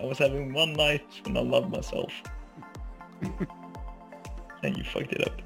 [0.00, 2.12] I was having one night when I loved myself.
[4.62, 5.42] and you fucked it up.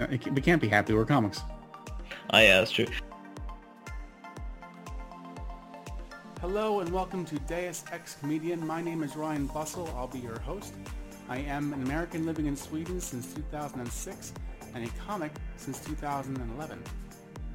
[0.00, 0.94] Uh, it ca- We can't be happy.
[0.94, 1.42] We're comics.
[2.30, 2.86] Ah, yeah, that's true.
[6.40, 8.66] Hello and welcome to Deus Ex Comedian.
[8.66, 9.94] My name is Ryan Bussell.
[9.94, 10.72] I'll be your host.
[11.28, 14.32] I am an American living in Sweden since 2006
[14.74, 16.82] and a comic since 2011.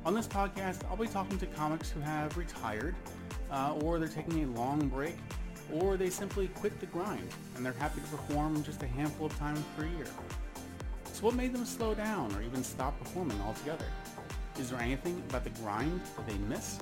[0.06, 2.94] On this podcast, I'll be talking to comics who have retired,
[3.50, 5.16] uh, or they're taking a long break,
[5.74, 9.38] or they simply quit the grind and they're happy to perform just a handful of
[9.38, 10.08] times per year.
[11.14, 13.86] So what made them slow down or even stop performing altogether?
[14.60, 16.80] Is there anything about the grind they miss?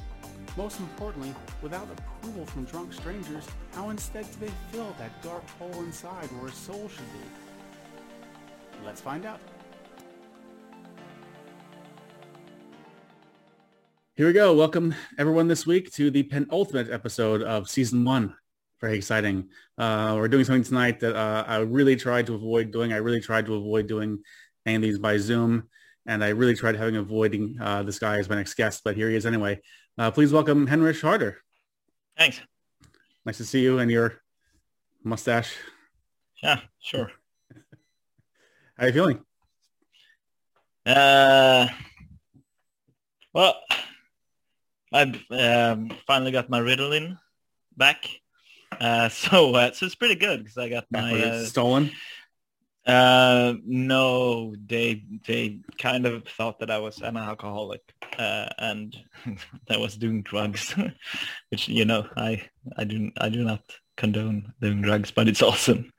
[0.57, 5.83] Most importantly, without approval from drunk strangers, how instead do they fill that dark hole
[5.83, 7.25] inside where a soul should be?
[8.85, 9.39] Let's find out.
[14.15, 14.53] Here we go.
[14.53, 18.35] Welcome everyone this week to the penultimate episode of season one.
[18.83, 19.47] Very exciting.
[19.77, 22.91] Uh, we're doing something tonight that uh, I really tried to avoid doing.
[22.91, 24.21] I really tried to avoid doing
[24.65, 25.69] any of these by Zoom,
[26.05, 29.09] and I really tried having avoiding uh, this guy as my next guest, but here
[29.09, 29.61] he is anyway.
[29.97, 31.37] Uh, please welcome Henrich Harder.
[32.17, 32.41] Thanks.
[33.25, 34.19] Nice to see you and your
[35.01, 35.55] mustache.
[36.43, 37.09] Yeah, sure.
[38.77, 39.19] How are you feeling?
[40.85, 41.69] Uh,
[43.33, 43.55] well,
[44.91, 47.17] I've um, finally got my Ritalin
[47.77, 48.09] back.
[48.79, 51.91] Uh, so, uh, so it's pretty good because I got my uh, stolen?
[52.85, 57.81] Uh, no, they they kind of thought that I was an alcoholic
[58.19, 58.95] uh, and
[59.67, 60.75] that I was doing drugs,
[61.49, 62.43] which you know I
[62.77, 63.61] I do I do not
[63.95, 65.93] condone doing drugs, but it's awesome.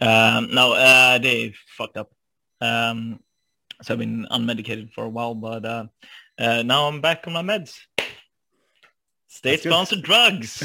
[0.00, 2.10] um, no, uh, they fucked up.
[2.60, 3.20] Um,
[3.80, 5.86] so I've been unmedicated for a while, but uh,
[6.38, 7.78] uh, now I'm back on my meds.
[9.30, 10.58] State-sponsored drugs.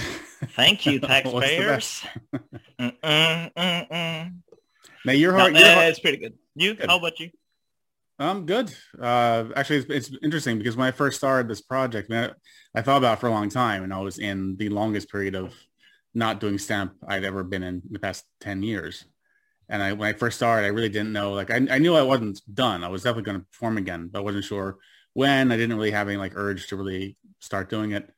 [0.55, 2.03] Thank you, taxpayers.
[2.79, 4.33] Mm-mm, mm-mm.
[5.05, 6.33] Now your No, heart, your uh, heart it's pretty good.
[6.55, 6.73] You?
[6.73, 6.89] Good.
[6.89, 7.29] How about you?
[8.17, 8.73] I'm good.
[8.99, 12.31] Uh, actually, it's, it's interesting because when I first started this project, man,
[12.73, 15.35] I thought about it for a long time, and I was in the longest period
[15.35, 15.53] of
[16.15, 19.05] not doing stamp I'd ever been in the past ten years.
[19.69, 21.33] And I, when I first started, I really didn't know.
[21.33, 22.83] Like, I, I knew I wasn't done.
[22.83, 24.77] I was definitely going to perform again, but I wasn't sure
[25.13, 25.51] when.
[25.51, 28.09] I didn't really have any like urge to really start doing it.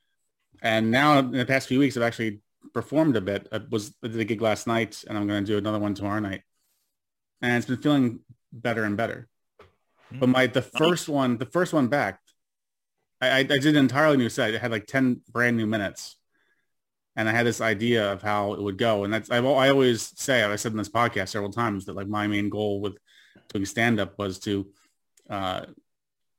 [0.61, 2.41] And now, in the past few weeks, I've actually
[2.73, 3.47] performed a bit.
[3.51, 5.93] I was I did a gig last night, and I'm going to do another one
[5.93, 6.41] tomorrow night.
[7.41, 8.19] And it's been feeling
[8.51, 9.27] better and better.
[10.11, 12.19] But my the first one, the first one back,
[13.19, 14.53] I, I, I did an entirely new set.
[14.53, 16.15] It had like ten brand new minutes,
[17.15, 19.03] and I had this idea of how it would go.
[19.03, 22.07] And that's I've, I always say I said in this podcast several times that like
[22.07, 22.97] my main goal with
[23.49, 24.67] doing stand up was to,
[25.29, 25.65] uh,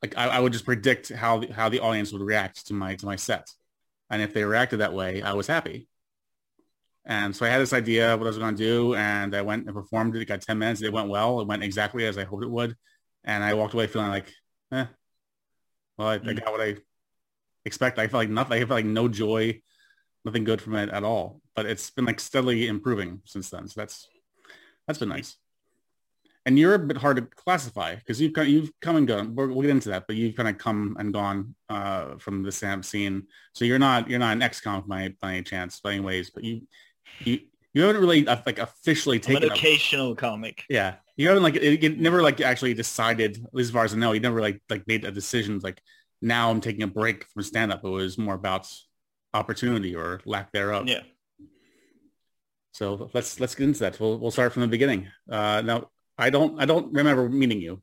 [0.02, 2.94] like I, I would just predict how the, how the audience would react to my
[2.96, 3.50] to my set,
[4.10, 5.88] and if they reacted that way, I was happy.
[7.04, 9.42] And so I had this idea of what I was going to do, and I
[9.42, 10.22] went and performed it.
[10.22, 10.82] It got ten minutes.
[10.82, 11.40] It went well.
[11.40, 12.76] It went exactly as I hoped it would
[13.24, 14.32] and I walked away feeling like,
[14.72, 14.86] eh,
[15.96, 16.44] well, I, I Mm.
[16.44, 16.76] got what I
[17.64, 17.98] expect.
[17.98, 18.54] I felt like nothing.
[18.54, 19.60] I felt like no joy,
[20.24, 21.42] nothing good from it at all.
[21.54, 23.68] But it's been like steadily improving since then.
[23.68, 24.08] So that's
[24.86, 25.36] that's been nice.
[26.46, 29.34] And you're a bit hard to classify because you've kind you've come and gone.
[29.34, 32.52] We'll, we'll get into that, but you've kind of come and gone uh, from the
[32.52, 33.24] Sam scene.
[33.52, 36.30] So you're not you're not an ex-con by by any chance, by any ways.
[36.30, 36.62] But you
[37.20, 37.40] you
[37.74, 39.50] you haven't really uh, like officially I'm an taken.
[39.50, 40.64] a- occasional comic.
[40.70, 43.44] yeah, you haven't like it, it never like actually decided.
[43.44, 45.82] At least as far as I know, you never like like made a decision like
[46.22, 47.84] now I'm taking a break from stand up.
[47.84, 48.66] It was more about
[49.34, 50.88] opportunity or lack thereof.
[50.88, 51.02] Yeah.
[52.72, 54.00] So let's let's get into that.
[54.00, 55.08] We'll we'll start from the beginning.
[55.30, 57.82] Uh, now I don't I don't remember meeting you,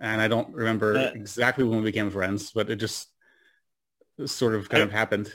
[0.00, 3.08] and I don't remember Uh, exactly when we became friends, but it just
[4.26, 5.32] sort of kind I- of happened.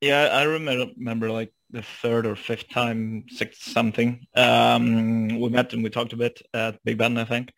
[0.00, 4.26] Yeah, I remember, remember like the third or fifth time, sixth something.
[4.34, 7.52] Um, we met and we talked a bit at Big Ben, I think.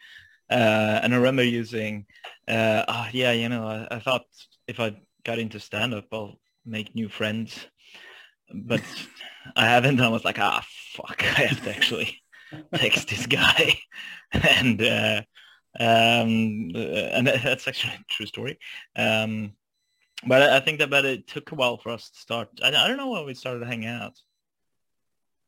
[0.50, 2.06] Uh, and I remember using,
[2.49, 4.25] uh, oh, yeah, you know, I, I thought
[4.69, 6.37] if I got into stand-up, I'll
[6.67, 7.56] make new friends.
[8.55, 8.83] But
[9.56, 10.00] I haven't.
[10.00, 10.64] I was like, ah,
[10.94, 12.23] fuck, I have to actually
[12.75, 13.78] text this guy.
[14.32, 15.22] and uh,
[15.78, 18.58] um, uh, and that's actually a true story.
[18.96, 19.52] Um,
[20.26, 22.48] but I think that but it took a while for us to start.
[22.62, 24.19] I, I don't know when we started hanging out.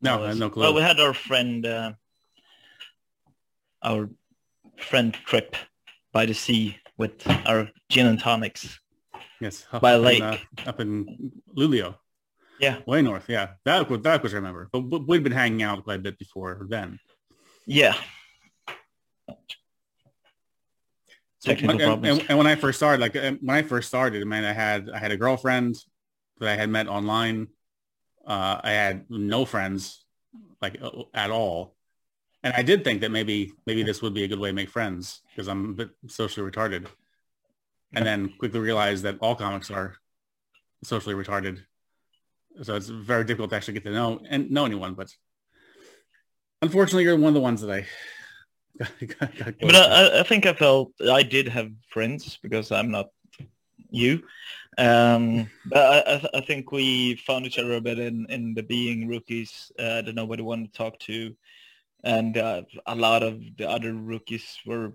[0.00, 0.62] No, have no clue.
[0.62, 1.92] Well, we had our friend, uh,
[3.82, 4.08] our
[4.78, 5.56] friend trip
[6.12, 8.78] by the sea with our gin and tonics.
[9.40, 10.22] yes, up by in, lake.
[10.22, 10.36] uh,
[10.66, 11.96] up in Luleå.
[12.60, 12.80] Yeah.
[12.86, 13.28] way north.
[13.28, 14.68] Yeah, that was that was I remember.
[14.72, 16.98] But we- we'd been hanging out quite a bit before then.
[17.66, 17.94] Yeah.
[21.40, 22.18] Technical problems.
[22.20, 24.90] and, and when I first started, like uh, when I first started, man, I had
[24.90, 25.76] I had a girlfriend
[26.40, 27.48] that I had met online.
[28.26, 30.04] uh, I had no friends
[30.60, 31.76] like uh, at all.
[32.42, 34.68] And I did think that maybe maybe this would be a good way to make
[34.68, 36.86] friends because I'm a bit socially retarded.
[37.94, 39.96] And then quickly realized that all comics are
[40.84, 41.62] socially retarded.
[42.62, 44.94] So it's very difficult to actually get to know and know anyone.
[44.94, 45.14] But
[46.62, 47.86] unfortunately, you're one of the ones that I.
[49.06, 53.08] got, got but I, I, think I felt I did have friends because I'm not
[53.90, 54.22] you.
[54.76, 58.62] Um, but I, I, I, think we found each other a bit in, in the
[58.62, 61.34] being rookies uh, that nobody wanted to talk to.
[62.04, 64.92] And uh, a lot of the other rookies were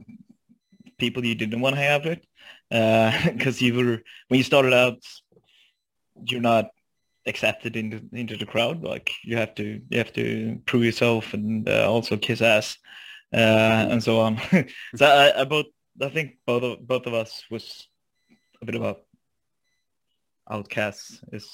[0.97, 4.73] people you didn't want to hang out with because uh, you were when you started
[4.73, 4.99] out,
[6.25, 6.67] you're not
[7.25, 8.83] accepted into into the crowd.
[8.83, 12.77] Like you have to you have to prove yourself and uh, also kiss ass
[13.33, 14.39] uh, and so on.
[14.95, 15.67] so I, I both
[16.01, 17.87] I think both of both of us was
[18.61, 18.95] a bit of a
[20.49, 21.47] outcast is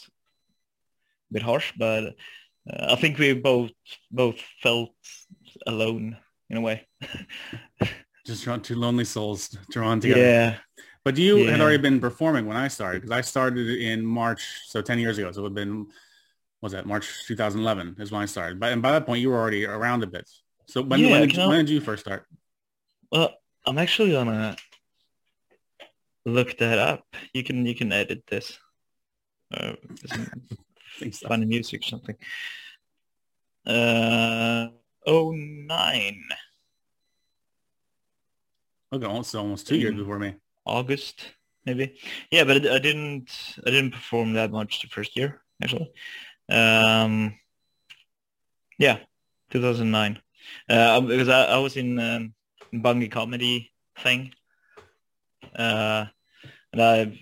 [1.30, 2.16] a bit harsh, but
[2.70, 3.72] uh, I think we both
[4.12, 4.96] both felt
[5.68, 6.18] alone
[6.50, 6.88] in a way.
[8.26, 10.22] Just two lonely souls drawn together.
[10.22, 10.58] Yeah.
[11.10, 11.54] But you yeah.
[11.54, 15.18] had already been performing when I started because I started in March, so 10 years
[15.18, 15.32] ago.
[15.32, 15.88] So it would have been,
[16.62, 18.60] was that March 2011 is when I started.
[18.60, 20.30] But and by that point, you were already around a bit.
[20.68, 22.28] So when, yeah, when, did, you, when did you first start?
[23.12, 23.34] Well,
[23.66, 24.56] I'm actually gonna
[26.28, 27.08] look that up.
[27.34, 28.60] You can you can edit this.
[29.52, 29.74] Uh,
[31.12, 31.28] so.
[31.28, 32.16] funny music or something.
[33.66, 34.68] Uh,
[35.08, 36.22] oh nine.
[38.94, 40.36] Okay, almost almost two years before me.
[40.70, 41.26] August,
[41.66, 42.00] maybe.
[42.32, 43.30] Yeah, but I didn't
[43.66, 45.92] I didn't perform that much the first year actually.
[46.50, 47.36] Um,
[48.78, 49.00] yeah,
[49.52, 50.20] 2009.
[50.70, 52.34] Uh, because I, I was in um,
[52.74, 54.34] Bungie comedy thing.
[55.56, 56.06] Uh,
[56.74, 56.98] and I,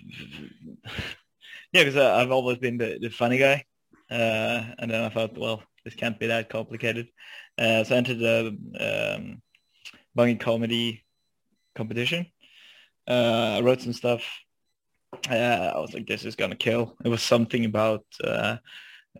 [1.72, 3.64] yeah, because I've always been the, the funny guy.
[4.10, 7.08] Uh, and then I thought, well, this can't be that complicated.
[7.58, 9.42] Uh, so I entered the um,
[10.16, 11.04] Bungie comedy
[11.74, 12.26] competition.
[13.08, 14.22] Uh, I wrote some stuff.
[15.30, 16.94] Uh, I was like, this is gonna kill.
[17.04, 18.58] It was something about uh,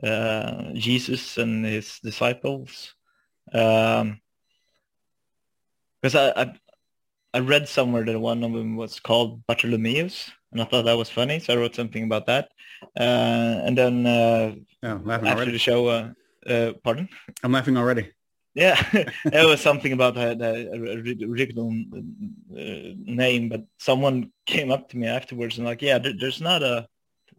[0.03, 2.95] uh, Jesus and his disciples.
[3.53, 4.21] Um,
[6.03, 6.55] because I, I,
[7.35, 11.11] I read somewhere that one of them was called Bartholomeus, and I thought that was
[11.11, 12.51] funny, so I wrote something about that.
[12.99, 15.53] Uh, and then uh, oh, after already.
[15.53, 16.11] the show, uh,
[16.47, 17.09] uh, pardon?
[17.43, 18.13] I'm laughing already.
[18.59, 18.75] Yeah,
[19.25, 20.43] it was something about that,
[21.23, 26.41] original uh, name, but someone came up to me afterwards and like, yeah, there, there's
[26.41, 26.89] not a,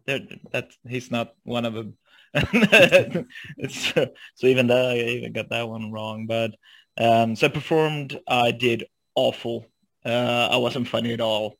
[0.06, 0.20] there,
[0.52, 1.98] that he's not one of them.
[3.68, 6.26] so, so even that, I even got that one wrong.
[6.26, 6.54] But
[6.96, 8.18] um, so I performed.
[8.26, 8.84] I did
[9.14, 9.66] awful.
[10.02, 11.58] Uh, I wasn't funny at all.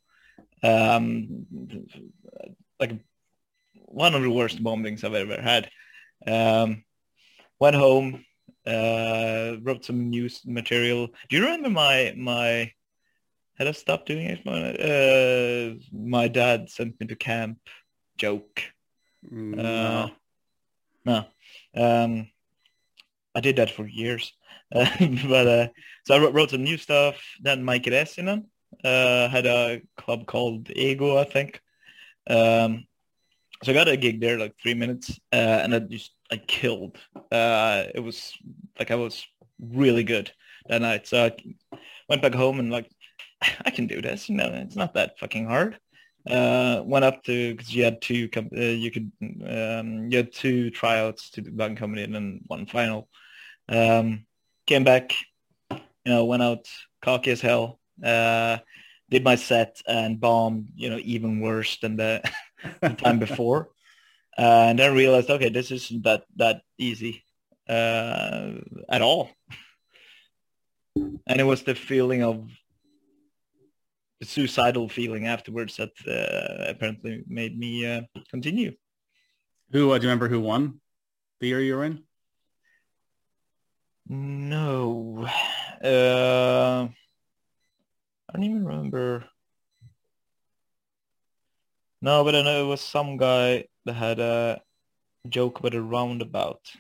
[0.62, 1.46] Um,
[2.78, 2.92] like
[3.74, 5.70] one of the worst bombings I've ever had.
[6.26, 6.84] Um,
[7.58, 8.24] went home,
[8.70, 11.08] uh, wrote some news material.
[11.28, 12.72] Do you remember my my?
[13.58, 14.46] Had I stopped doing it?
[14.46, 17.58] My, uh, my dad sent me to camp
[18.17, 18.62] joke.
[19.31, 19.62] No.
[19.62, 20.08] Uh,
[21.05, 21.25] no.
[21.75, 22.31] Um,
[23.34, 24.32] I did that for years.
[24.72, 25.69] But uh,
[26.05, 27.17] so I wrote, wrote, some new stuff.
[27.43, 28.46] Then Mike Essinen
[28.84, 31.61] uh, had a club called Ego, I think.
[32.28, 32.87] Um,
[33.62, 36.96] so I got a gig there like three minutes, uh, and I just I killed.
[37.30, 38.32] Uh, it was
[38.79, 39.24] like I was
[39.60, 40.32] really good
[40.69, 41.06] that night.
[41.06, 42.90] So I went back home and like
[43.64, 44.29] I can do this.
[44.29, 45.79] You know, it's not that fucking hard.
[46.29, 48.29] Uh, went up to because you had two.
[48.36, 52.67] Uh, you could um, you had two tryouts to the band comedy and then one
[52.67, 53.08] final.
[53.69, 54.26] Um,
[54.67, 55.14] came back,
[55.70, 56.67] you know, went out
[57.02, 57.79] cocky as hell.
[58.02, 58.58] Uh,
[59.10, 62.22] did my set and bombed, you know, even worse than the,
[62.81, 63.70] the time before.
[64.38, 67.24] Uh, and then realized, okay, this isn't that that easy
[67.69, 68.52] uh,
[68.88, 69.31] at all.
[70.96, 72.48] And it was the feeling of
[74.20, 78.72] the suicidal feeling afterwards that uh, apparently made me uh, continue.
[79.72, 80.81] Who uh, do you remember who won
[81.40, 82.02] the year you were in?
[84.06, 85.29] No,
[85.84, 86.88] uh,
[88.29, 89.24] I don't even remember.
[92.02, 94.62] No, but I know it was some guy that had a
[95.28, 96.70] joke about a roundabout.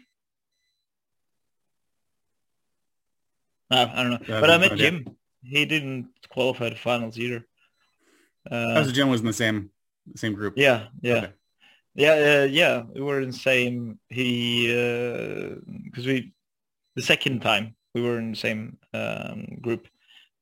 [3.70, 4.40] No, I don't know.
[4.40, 5.04] but I met Jim
[5.42, 7.46] he didn't qualify the finals either.
[8.50, 9.70] Uh, so Jim was in the same
[10.16, 10.54] same group.
[10.56, 11.32] Yeah, yeah, okay.
[11.94, 12.82] yeah, uh, yeah.
[12.94, 13.98] We were in the same.
[14.08, 16.32] He because uh, we
[16.96, 19.86] the second time we were in the same um, group.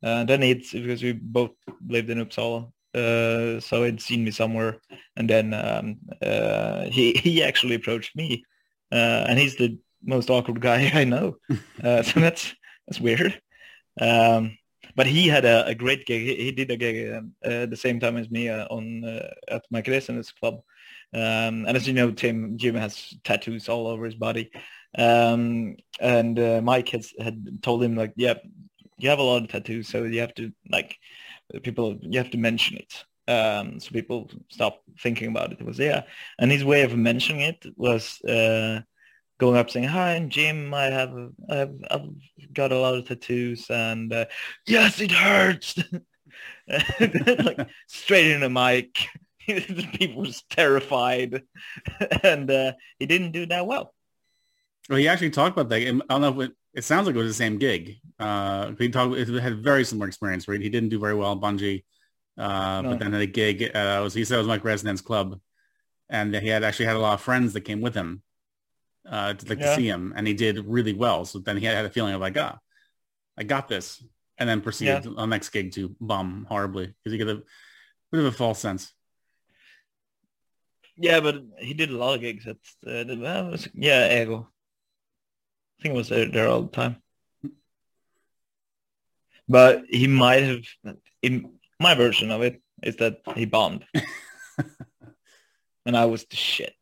[0.02, 1.50] Uh, then it's because we both
[1.86, 4.78] lived in Uppsala, uh, so he'd seen me somewhere,
[5.16, 8.44] and then um, uh, he he actually approached me
[8.92, 11.36] uh, and he's the most awkward guy I know.
[11.82, 12.54] Uh, so that's
[12.86, 13.40] that's weird.
[14.00, 14.56] Um,
[14.94, 16.22] but he had a, a great gig.
[16.22, 19.30] He, he, did a gig uh, at the same time as me uh, on uh,
[19.48, 20.62] at Michael Esen's club.
[21.12, 24.50] Um, and as you know, Tim Jim has tattoos all over his body.
[24.96, 28.34] Um, and uh, Mike has had told him like, yeah,
[28.98, 30.96] you have a lot of tattoos, so you have to like
[31.62, 33.04] people you have to mention it.
[33.30, 35.60] Um, so people stop thinking about it.
[35.60, 36.02] It was yeah,
[36.38, 38.80] and his way of mentioning it was uh,
[39.38, 40.72] going up saying, "Hi, I'm Jim.
[40.74, 41.12] I have
[41.50, 42.08] I've, I've
[42.54, 44.26] got a lot of tattoos, and uh,
[44.66, 45.78] yes, it hurts."
[47.00, 48.96] like straight in the mic.
[49.46, 51.42] People was terrified,
[52.22, 53.94] and uh, he didn't do that well.
[54.88, 55.82] Well, he actually talked about that.
[55.82, 57.96] I don't know if it, it sounds like it was the same gig.
[58.18, 59.16] Uh, he talked.
[59.16, 60.48] It had a very similar experience.
[60.48, 61.84] Right, he didn't do very well in Bungee,
[62.38, 62.90] uh, no.
[62.90, 65.38] but then at a gig, uh, was he said it was Mike Resonance Club,
[66.08, 68.22] and he had actually had a lot of friends that came with him
[69.08, 69.70] uh, to like yeah.
[69.70, 71.24] to see him, and he did really well.
[71.24, 72.58] So then he had, had a feeling of like, ah,
[73.36, 74.02] I got this,
[74.38, 75.12] and then proceeded yeah.
[75.16, 77.42] on next gig to bomb horribly because he got a
[78.10, 78.92] bit of a false sense.
[80.96, 84.48] Yeah, but he did a lot of gigs at uh, the, yeah, Ego.
[85.78, 86.96] I think it was there, all the time.
[89.48, 93.84] But he might have, in my version of it, is that he bombed.
[95.86, 96.74] and I was the shit.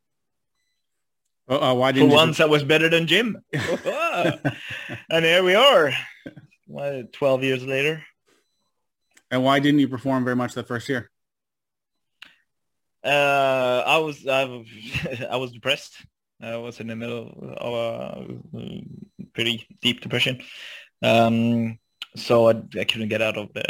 [1.49, 3.41] Uh, why didn't For once, I was better than Jim.
[3.53, 5.93] and here we are,
[6.67, 8.03] what, 12 years later.
[9.31, 11.11] And why didn't you perform very much the first year?
[13.05, 14.67] Uh, I was I, was,
[15.31, 15.95] I was depressed.
[16.41, 18.85] I was in the middle of a
[19.33, 20.43] pretty deep depression.
[21.03, 21.79] Um,
[22.15, 23.65] so I, I couldn't get out of the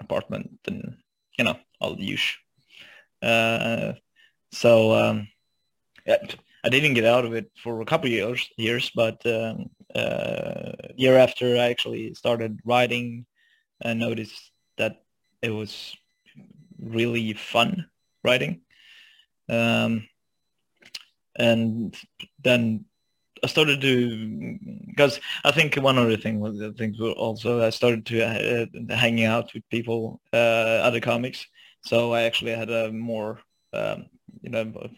[0.00, 0.96] apartment and,
[1.38, 2.38] you know, all the usual.
[3.22, 3.92] Uh,
[4.52, 5.28] so, um,
[6.06, 6.18] yeah,
[6.64, 11.16] I didn't get out of it for a couple years, years, but um, uh, year
[11.16, 13.26] after I actually started writing,
[13.84, 15.02] I noticed that
[15.42, 15.96] it was
[16.80, 17.86] really fun
[18.24, 18.62] writing.
[19.48, 20.08] Um,
[21.38, 21.96] and
[22.42, 22.84] then
[23.42, 27.70] I started to because I think one other thing was the things were also I
[27.70, 31.46] started to uh, hanging out with people, uh, other comics.
[31.84, 33.40] So I actually had a more
[33.72, 34.06] um,
[34.42, 34.90] you know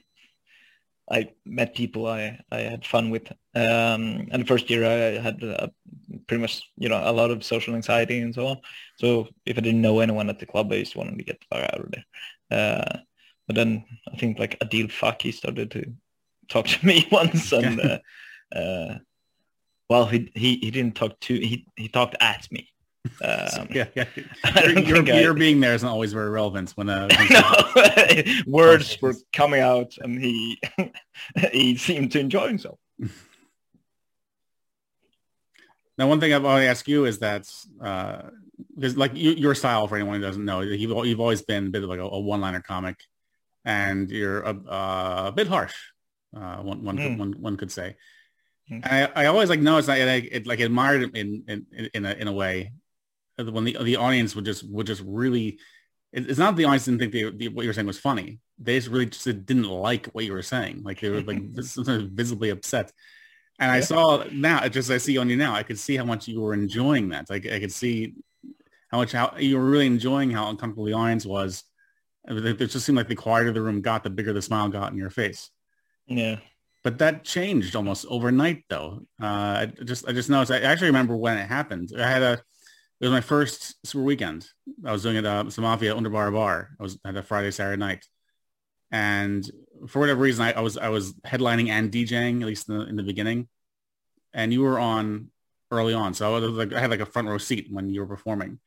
[1.10, 3.30] I met people I, I had fun with.
[3.54, 5.68] Um, and the first year I had uh,
[6.28, 8.60] pretty much, you know, a lot of social anxiety and so on.
[8.96, 11.46] So if I didn't know anyone at the club, I just wanted to get the
[11.50, 12.04] fuck out of there.
[12.50, 12.98] Uh,
[13.48, 15.92] but then I think like Adil Faki started to
[16.50, 17.98] talk to me once and, uh,
[18.54, 18.98] uh,
[19.88, 22.68] well, he, he, he didn't talk to, he, he talked at me.
[23.22, 24.04] Um, yeah, yeah.
[24.76, 30.20] Your, being there isn't always very relevant when uh, no, words were coming out, and
[30.20, 30.60] he
[31.50, 32.78] he seemed to enjoy himself.
[35.96, 37.50] Now, one thing I want to ask you is that
[37.82, 38.22] uh,
[38.74, 41.70] because like you, your style, for anyone who doesn't know, you've you've always been a
[41.70, 42.96] bit of like a, a one-liner comic,
[43.64, 45.74] and you're a, uh, a bit harsh.
[46.36, 47.08] Uh, one one, mm.
[47.08, 47.96] could, one one could say.
[48.70, 48.86] Mm.
[48.86, 52.28] I, I always like noticed I, I it, like admired in in in a in
[52.28, 52.72] a way
[53.36, 55.58] when the the audience would just would just really
[56.12, 58.40] it's not the audience didn't think they, the, what you were saying was funny.
[58.58, 60.82] They just really just didn't like what you were saying.
[60.82, 62.92] Like they were like visibly upset.
[63.60, 63.76] And yeah.
[63.76, 66.40] I saw now, just I see on you now, I could see how much you
[66.40, 67.30] were enjoying that.
[67.30, 68.14] Like I could see
[68.88, 71.62] how much how you were really enjoying how uncomfortable the audience was.
[72.26, 74.98] It just seemed like the quieter the room got, the bigger the smile got in
[74.98, 75.50] your face.
[76.10, 76.36] Yeah.
[76.82, 79.00] But that changed almost overnight, though.
[79.22, 80.52] Uh, I just I just noticed.
[80.52, 81.92] I actually remember when it happened.
[81.96, 82.42] I had a
[83.00, 84.46] it was my first super weekend.
[84.84, 86.70] I was doing it at uh, Mafia Underbar Bar.
[86.78, 88.04] I was at a Friday, Saturday night.
[88.90, 89.48] And
[89.88, 92.84] for whatever reason, I, I, was I was headlining and DJing, at least in the,
[92.86, 93.48] in the beginning.
[94.34, 95.30] And you were on
[95.70, 96.12] early on.
[96.12, 98.58] So I, like, I had like a front row seat when you were performing.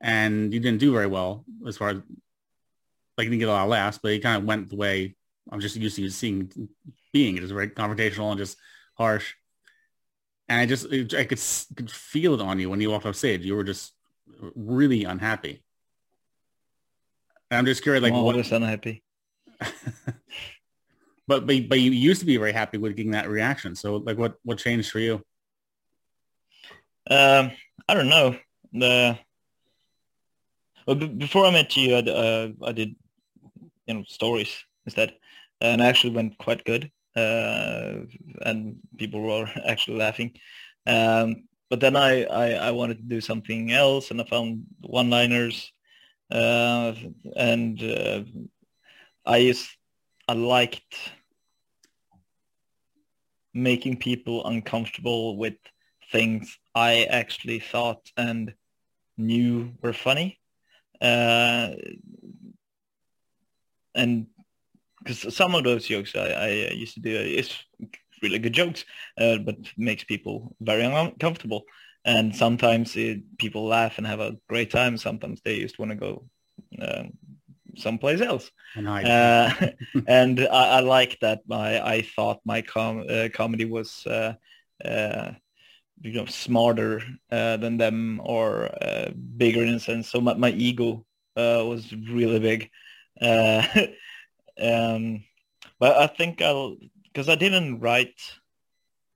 [0.00, 3.64] And you didn't do very well as far as, like you didn't get a lot
[3.64, 5.14] of laughs, but you kind of went the way
[5.50, 6.50] I'm just used to seeing
[7.12, 7.36] being.
[7.36, 8.56] It was very confrontational and just
[8.94, 9.34] harsh
[10.50, 11.40] and I just I could
[11.76, 13.46] could feel it on you when you walked off stage.
[13.46, 13.92] You were just
[14.56, 15.62] really unhappy.
[17.50, 19.04] And I'm just curious, like, what is unhappy?
[21.28, 23.76] but but but you used to be very happy with getting that reaction.
[23.76, 25.22] So like, what what changed for you?
[27.08, 27.52] Um,
[27.88, 28.36] I don't know.
[28.72, 29.18] The
[30.84, 32.96] well, b- before I met you, I, uh, I did
[33.86, 34.52] you know stories
[34.84, 35.14] instead,
[35.60, 37.92] and actually went quite good uh,
[38.42, 40.32] and people were actually laughing.
[40.86, 45.72] Um, but then I, I, I, wanted to do something else, and I found one-liners,
[46.30, 46.94] uh,
[47.36, 48.22] and uh,
[49.24, 49.76] I just
[50.26, 50.96] I liked
[53.54, 55.54] making people uncomfortable with
[56.10, 58.52] things I actually thought and
[59.16, 60.40] knew were funny.
[61.00, 61.70] Uh,
[63.94, 64.26] and
[65.10, 67.52] because some of those jokes I, I used to do is
[68.22, 68.84] really good jokes,
[69.18, 71.64] uh, but makes people very uncomfortable.
[72.04, 74.96] And sometimes it, people laugh and have a great time.
[74.96, 76.24] Sometimes they just want to go
[76.80, 77.04] uh,
[77.76, 78.50] someplace else.
[79.04, 79.70] And, uh,
[80.06, 81.40] and I, I, like that.
[81.46, 84.34] My I thought my com- uh, comedy was uh,
[84.84, 85.32] uh,
[86.00, 90.10] you know smarter uh, than them or uh, bigger in a sense.
[90.10, 91.04] So my, my ego
[91.36, 92.70] uh, was really big.
[94.60, 95.24] Um,
[95.78, 98.20] but I think I'll because I didn't write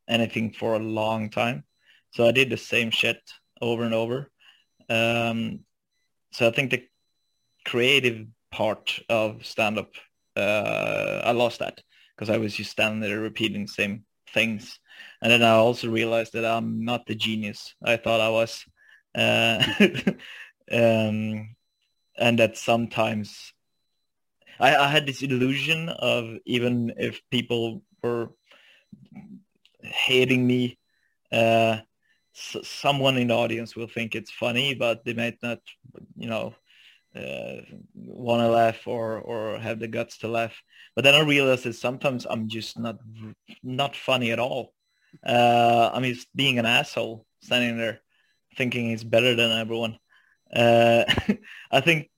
[0.09, 1.65] anything for a long time,
[2.13, 3.21] so I did the same shit
[3.61, 4.31] over and over.
[4.89, 5.61] Um,
[6.33, 6.83] so I think the
[7.65, 9.91] creative part of stand-up,
[10.37, 11.81] uh, I lost that
[12.15, 14.79] because I was just standing there repeating the same things.
[15.23, 18.65] And then I also realized that I'm not the genius I thought I was.
[19.15, 19.65] Uh,
[20.73, 21.55] um,
[22.17, 23.54] and that sometimes
[24.61, 28.31] I, I, had this illusion of even if people were
[29.83, 30.79] hating me,
[31.33, 31.79] uh,
[32.33, 35.61] someone in the audience will think it's funny, but they might not,
[36.17, 36.55] you know,
[37.15, 37.61] uh,
[37.95, 40.63] want to laugh or or have the guts to laugh.
[40.97, 42.99] But then I realized that sometimes I'm just not
[43.63, 44.73] not funny at all.
[45.25, 48.01] Uh, I'm just being an asshole standing there
[48.57, 49.99] thinking he's better than everyone.
[50.55, 51.05] Uh,
[51.71, 52.11] I think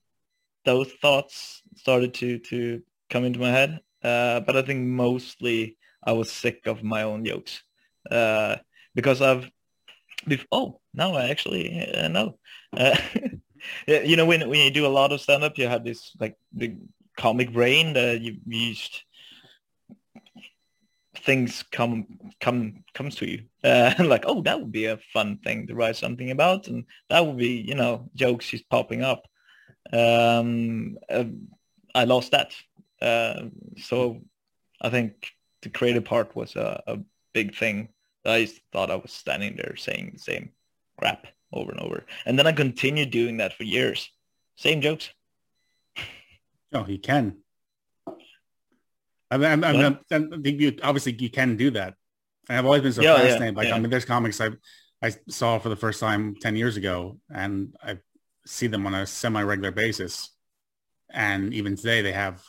[0.65, 3.79] those thoughts started to to come into my head.
[4.03, 7.63] Uh, but I think mostly I was sick of my own jokes
[8.09, 8.57] uh,
[8.95, 9.49] because I've.
[10.51, 12.37] Oh, now I actually uh, know.
[12.75, 12.97] Uh,
[13.87, 16.35] you know, when when you do a lot of stand up, you have this like
[16.53, 16.75] the
[17.17, 19.03] comic brain that you used
[21.17, 22.05] things come
[22.39, 25.95] come comes to you uh, like oh that would be a fun thing to write
[25.95, 29.23] something about and that would be you know jokes just popping up
[29.93, 31.23] um, uh,
[31.97, 32.51] i lost that
[33.01, 33.43] uh,
[33.77, 34.21] so
[34.81, 35.31] i think
[35.61, 36.97] the creative part was a, a
[37.33, 37.89] big thing
[38.25, 40.49] i thought i was standing there saying the same
[40.97, 42.05] crap over and over.
[42.25, 44.09] And then I continued doing that for years.
[44.55, 45.09] Same jokes.
[46.73, 47.37] Oh, you can.
[49.29, 51.95] I mean, I, I, I think you obviously you can do that.
[52.49, 53.55] And I've always been so yeah, fascinated.
[53.55, 53.75] Yeah, like, yeah.
[53.75, 54.49] I mean, there's comics I
[55.01, 57.99] I saw for the first time ten years ago, and I
[58.45, 60.29] see them on a semi-regular basis.
[61.09, 62.43] And even today, they have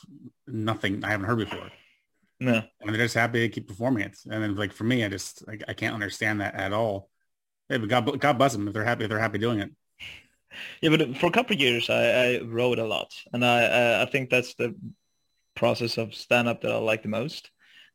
[0.47, 1.69] nothing I haven't heard before.
[2.41, 4.17] No, I mean, they're just happy to keep performing it.
[4.29, 7.09] And then, like for me, I just like, I can't understand that at all.
[7.67, 9.03] Hey, but God, God bless them if they're happy.
[9.03, 9.71] If they're happy doing it.
[10.81, 14.01] Yeah, but for a couple of years, I, I wrote a lot, and I, I,
[14.03, 14.75] I think that's the
[15.55, 17.51] process of stand up that I like the most.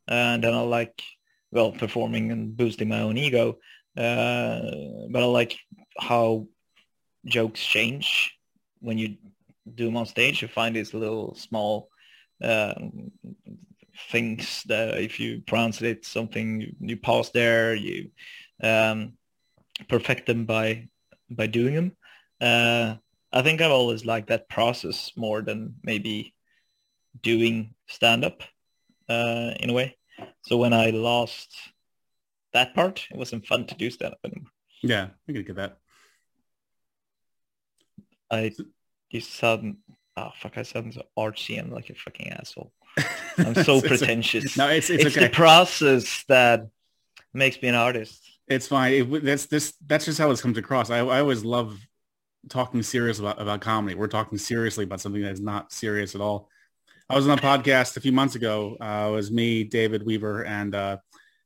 [0.07, 1.03] And then I like
[1.51, 3.59] well performing and boosting my own ego,
[3.97, 4.61] uh,
[5.11, 5.57] but I like
[5.99, 6.47] how
[7.25, 8.35] jokes change
[8.81, 9.17] when you
[9.73, 10.43] do them on stage.
[10.43, 11.89] You find these little small
[12.43, 12.75] uh,
[14.11, 18.11] things that if you pronounce it something, you pause there, you
[18.63, 19.15] um,
[19.89, 20.89] perfect them by
[21.31, 21.93] by doing them.
[22.41, 22.97] Uh,
[23.33, 26.35] I think I've always liked that process more than maybe
[27.21, 28.43] doing stand up
[29.09, 29.97] uh, in a way.
[30.43, 31.55] So when I lost
[32.53, 34.51] that part, it wasn't fun to do stand up anymore.
[34.83, 35.79] Yeah, I can get that.
[38.31, 38.53] I
[39.15, 39.77] you sound
[40.17, 42.73] oh fuck, I artsy and like a fucking asshole.
[43.39, 44.57] I'm so pretentious.
[44.57, 45.27] no, it's it's, it's okay.
[45.27, 46.69] the process that
[47.33, 48.23] makes me an artist.
[48.47, 48.93] It's fine.
[48.93, 49.75] It, that's this.
[49.87, 50.91] That's just how it comes across.
[50.91, 51.79] I, I always love
[52.49, 53.95] talking serious about, about comedy.
[53.95, 56.49] We're talking seriously about something that's not serious at all.
[57.09, 58.77] I was on a podcast a few months ago.
[58.81, 60.97] Uh, it was me, David Weaver, and uh,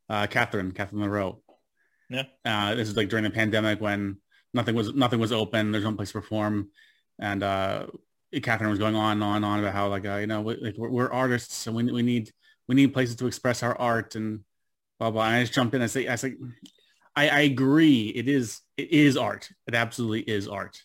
[0.09, 1.41] uh, Catherine, Catherine Monroe.
[2.09, 2.25] Yeah.
[2.45, 4.19] Uh, this is like during the pandemic when
[4.55, 5.73] nothing was nothing was open.
[5.73, 6.71] There's no place to perform,
[7.19, 7.87] and uh,
[8.43, 10.77] Catherine was going on and on and on about how like uh, you know like
[10.77, 12.31] we're, we're artists and we we need
[12.67, 14.41] we need places to express our art and
[14.99, 15.27] blah blah.
[15.27, 16.35] And I just jump in and say I say
[17.17, 18.09] I, I agree.
[18.15, 19.51] It is it is art.
[19.67, 20.83] It absolutely is art.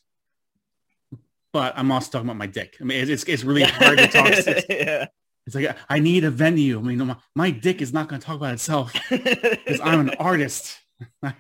[1.52, 2.78] But I'm also talking about my dick.
[2.82, 4.32] I mean, it's it's really hard to talk.
[4.32, 5.06] It's, yeah.
[5.46, 6.80] it's like I need a venue.
[6.80, 10.16] I mean, my, my dick is not going to talk about itself because I'm an
[10.20, 10.80] artist.
[11.24, 11.36] I have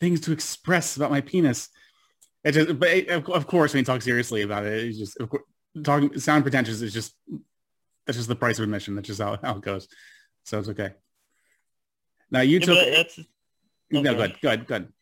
[0.00, 1.68] things to express about my penis.
[2.44, 5.28] It just, but it, of course, when you talk seriously about it, it's just of
[5.28, 5.42] course,
[5.82, 7.14] talking sound pretentious is just
[8.06, 8.94] that's just the price of admission.
[8.94, 9.88] That's just how, how it goes.
[10.44, 10.92] So it's okay.
[12.30, 12.78] Now you yeah, took.
[12.78, 13.06] Okay.
[13.90, 14.92] No, good, good, good.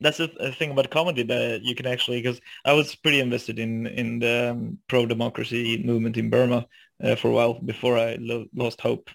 [0.00, 3.86] That's the thing about comedy that you can actually, because I was pretty invested in
[3.86, 6.66] in the um, pro democracy movement in Burma
[7.02, 9.10] uh, for a while before I lo- lost hope.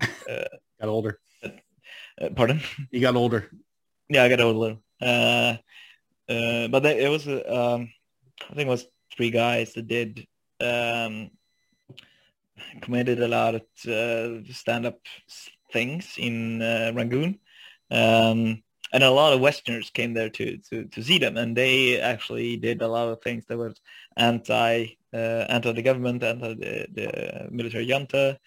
[0.30, 0.44] Uh,
[0.80, 1.18] Got older.
[1.42, 2.60] Uh, pardon?
[2.90, 3.50] You got older.
[4.08, 4.78] Yeah, I got older.
[6.30, 7.92] Uh, but they, it was, um,
[8.48, 10.26] I think it was three guys that did
[10.60, 11.30] um,
[12.80, 15.00] committed a lot of uh, stand-up
[15.72, 17.38] things in uh, Rangoon.
[17.90, 18.62] Um,
[18.92, 22.56] and a lot of Westerners came there to, to, to see them, and they actually
[22.56, 23.80] did a lot of things that was
[24.16, 28.38] anti uh, anti the government, anti the, the military junta,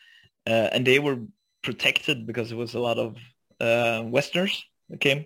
[0.47, 1.19] uh, and they were
[1.61, 3.17] protected because there was a lot of
[3.59, 5.25] uh, Westerners that came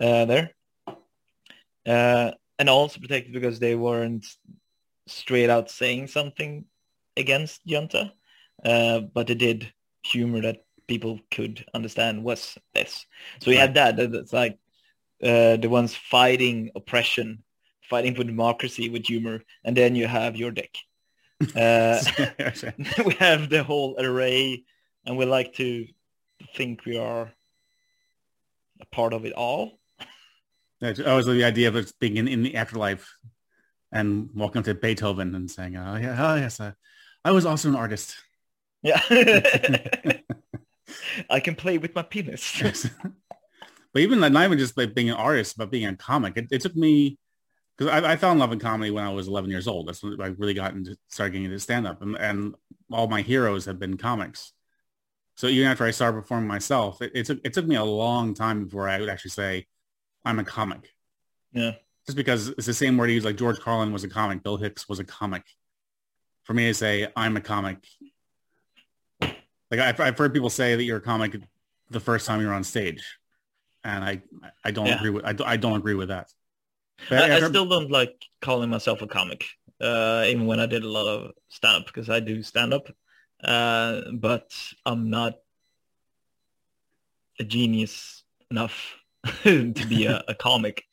[0.00, 0.50] uh, there,
[1.86, 4.26] uh, and also protected because they weren't
[5.06, 6.64] straight out saying something
[7.16, 8.12] against junta,
[8.64, 9.72] uh, but they did
[10.02, 13.06] humor that people could understand was this.
[13.40, 13.98] So we had that.
[13.98, 14.58] It's like
[15.22, 17.42] uh, the ones fighting oppression,
[17.88, 20.76] fighting for democracy with humor, and then you have your dick.
[21.54, 22.00] Uh,
[23.04, 24.64] we have the whole array,
[25.04, 25.86] and we like to
[26.54, 27.30] think we are
[28.80, 29.78] a part of it all.
[30.82, 33.14] I always the idea of being in, in the afterlife
[33.92, 36.74] and walking up to Beethoven and saying, "Oh yeah, oh yes, I,
[37.24, 38.16] I was also an artist."
[38.82, 39.00] Yeah.
[41.30, 42.62] I can play with my penis.
[43.92, 46.60] but even not even just like being an artist, but being a comic, it, it
[46.60, 47.18] took me
[47.76, 49.88] because I, I, fell in love with comedy when I was 11 years old.
[49.88, 52.54] That's when I really got into started getting into stand up, and, and
[52.92, 54.52] all my heroes have been comics.
[55.36, 58.34] So even after I started performing myself, it, it took it took me a long
[58.34, 59.66] time before I would actually say
[60.26, 60.92] I'm a comic.
[61.52, 61.72] Yeah.
[62.04, 63.24] Just because it's the same word he use.
[63.24, 65.44] Like George Carlin was a comic, Bill Hicks was a comic.
[66.44, 67.78] For me to say I'm a comic
[69.70, 71.36] like I've, I've heard people say that you're a comic
[71.90, 73.18] the first time you're on stage,
[73.84, 74.22] and I
[74.64, 74.96] I don't yeah.
[74.96, 76.32] agree with I, I don't agree with that.
[77.10, 79.44] I, I, still don't like calling myself a comic,
[79.80, 82.88] uh, even when I did a lot of stand up because I do stand up,
[83.44, 84.50] uh, but
[84.86, 85.34] I'm not
[87.38, 88.96] a genius enough
[89.42, 90.84] to be a, a comic.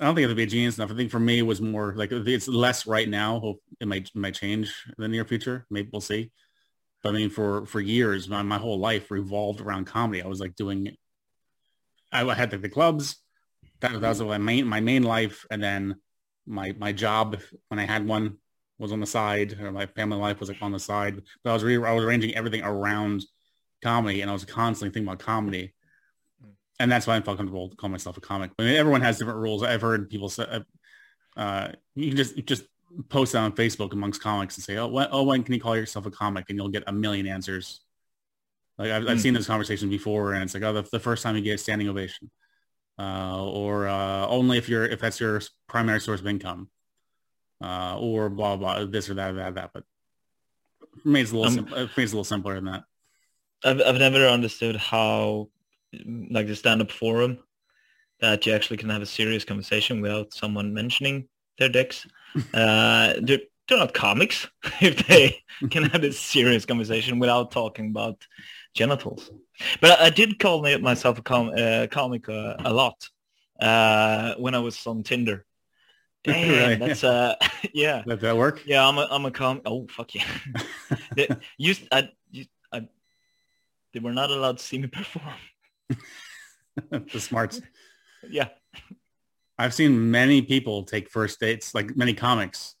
[0.00, 0.90] I don't think it'll be a genius enough.
[0.90, 3.38] I think for me it was more like it's less right now.
[3.38, 5.66] Hope it might it might change in the near future.
[5.70, 6.32] Maybe we'll see.
[7.02, 10.22] But I mean, for for years, my, my whole life revolved around comedy.
[10.22, 10.96] I was like doing,
[12.10, 13.16] I had like the clubs.
[13.80, 15.96] That, that was my main my main life, and then
[16.46, 18.38] my my job when I had one
[18.78, 21.20] was on the side, or my family life was like on the side.
[21.42, 23.22] But I was re- I was arranging everything around
[23.82, 25.74] comedy, and I was constantly thinking about comedy,
[26.80, 28.50] and that's why I felt comfortable to call myself a comic.
[28.58, 29.62] I mean, everyone has different rules.
[29.62, 30.62] I've heard people say,
[31.36, 32.64] uh, you can just just
[33.08, 35.76] post that on Facebook amongst comics and say, oh, when, oh, when can you call
[35.76, 36.46] yourself a comic?
[36.48, 37.80] And you'll get a million answers.
[38.78, 39.10] Like I've, mm.
[39.10, 41.54] I've seen this conversation before, and it's like, oh, the, the first time you get
[41.54, 42.30] a standing ovation,
[42.98, 46.68] uh, or uh, only if you're if that's your primary source of income,
[47.62, 49.70] uh, or blah blah this or that that that.
[49.72, 49.84] But
[51.02, 52.84] for me, it's a little um, sim- for me, it's a little simpler than that.
[53.64, 55.48] I've I've never understood how
[56.30, 57.38] like the stand-up forum
[58.20, 61.28] that you actually can have a serious conversation without someone mentioning
[61.58, 62.06] their dicks.
[62.52, 64.48] Uh, they're, they're not comics
[64.80, 68.26] if they can have a serious conversation without talking about
[68.74, 69.30] genitals.
[69.80, 73.08] But I, I did call myself a com- uh, comic uh, a lot
[73.60, 75.46] uh, when I was on Tinder.
[76.24, 76.78] Damn, right.
[76.80, 77.36] that's uh,
[77.72, 78.02] yeah.
[78.06, 78.62] Let that work?
[78.66, 79.60] Yeah, I'm a I'm a com.
[79.66, 80.26] Oh fuck yeah!
[81.14, 81.28] they,
[81.58, 82.08] used I,
[82.72, 82.88] I,
[83.92, 85.34] they were not allowed to see me perform.
[86.90, 87.60] the smarts.
[88.28, 88.48] Yeah.
[89.58, 92.74] I've seen many people take first dates, like many comics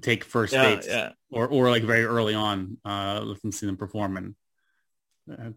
[0.00, 1.10] take first yeah, dates yeah.
[1.30, 4.34] or, or like very early on, uh, from see them perform and
[5.30, 5.50] uh,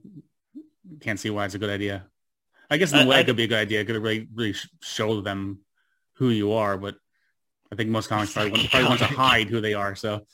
[0.99, 2.05] can't see why it's a good idea.
[2.69, 3.81] I guess in a way it could be a good idea.
[3.81, 5.59] It could really, really show them
[6.13, 6.95] who you are, but
[7.71, 9.95] I think most comics probably, want, probably want to hide who they are.
[9.95, 10.25] So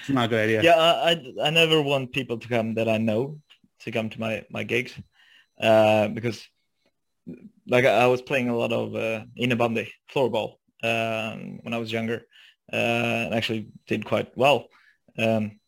[0.00, 0.62] it's not a good idea.
[0.62, 0.76] Yeah.
[0.78, 3.40] I, I never want people to come that I know
[3.80, 4.94] to come to my, my gigs,
[5.60, 6.46] uh, because
[7.66, 12.22] like I was playing a lot of uh, innebandy, floorball, um, when I was younger,
[12.72, 12.76] uh,
[13.26, 14.68] and actually did quite well.
[15.18, 15.60] Um,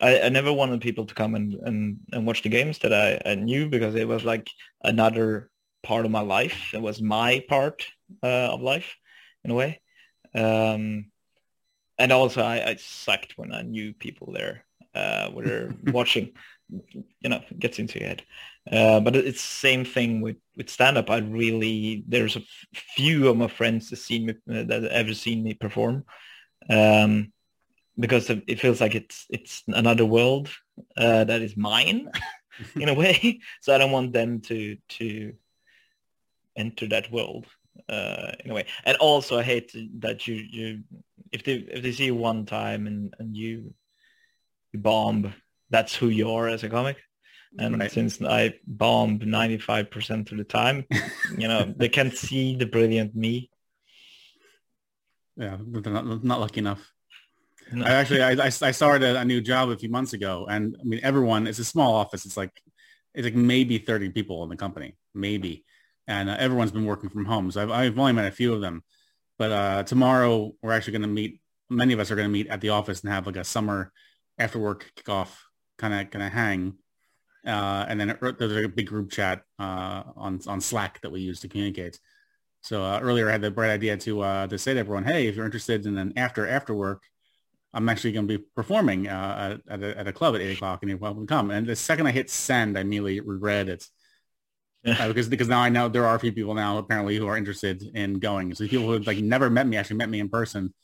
[0.00, 3.20] I, I, never wanted people to come and, and, and watch the games that I,
[3.28, 4.48] I, knew because it was like
[4.82, 5.50] another
[5.82, 6.72] part of my life.
[6.72, 7.86] It was my part
[8.22, 8.94] uh, of life
[9.44, 9.80] in a way.
[10.34, 11.06] Um,
[11.98, 14.64] and also I, I, sucked when I knew people there
[14.94, 16.32] uh, were watching,
[16.68, 18.22] you know, gets into your head.
[18.70, 21.08] Uh, but it's same thing with, with stand-up.
[21.10, 22.42] I really, there's a
[22.74, 26.04] few of my friends that seen me, uh, that ever seen me perform.
[26.68, 27.32] Um,
[27.98, 30.48] because it feels like it's it's another world
[30.96, 32.10] uh, that is mine
[32.76, 33.40] in a way.
[33.60, 35.34] So I don't want them to to
[36.56, 37.46] enter that world
[37.88, 38.66] uh, in a way.
[38.84, 40.84] And also, I hate that you you
[41.32, 43.74] if they if they see you one time and and you
[44.72, 45.34] you bomb,
[45.70, 46.98] that's who you are as a comic.
[47.58, 47.90] And Right.
[47.90, 50.84] since I bomb 95% of the time,
[51.36, 53.50] you know, they can't see the brilliant me.
[55.36, 56.92] Yeah, they're not, not lucky enough.
[57.72, 57.84] No.
[57.84, 60.84] I actually, I, I, I started a new job a few months ago, and I
[60.84, 61.46] mean, everyone.
[61.46, 62.24] It's a small office.
[62.24, 62.50] It's like,
[63.14, 65.64] it's like maybe thirty people in the company, maybe,
[66.06, 67.50] and uh, everyone's been working from home.
[67.50, 68.82] So I've, I've only met a few of them,
[69.38, 71.40] but uh, tomorrow we're actually going to meet.
[71.68, 73.92] Many of us are going to meet at the office and have like a summer
[74.38, 75.28] after work kickoff
[75.76, 76.74] kind of kind of hang,
[77.46, 81.20] uh, and then it- there's a big group chat uh, on on Slack that we
[81.20, 81.98] use to communicate.
[82.62, 85.26] So uh, earlier I had the bright idea to uh, to say to everyone, hey,
[85.28, 87.02] if you're interested in an after after work,
[87.72, 90.80] I'm actually going to be performing uh, at, a, at a club at eight o'clock,
[90.82, 91.50] and you're welcome to come.
[91.50, 93.84] And the second I hit send, I immediately regret it
[94.86, 97.36] uh, because because now I know there are a few people now apparently who are
[97.36, 98.54] interested in going.
[98.54, 100.74] So people who like never met me actually met me in person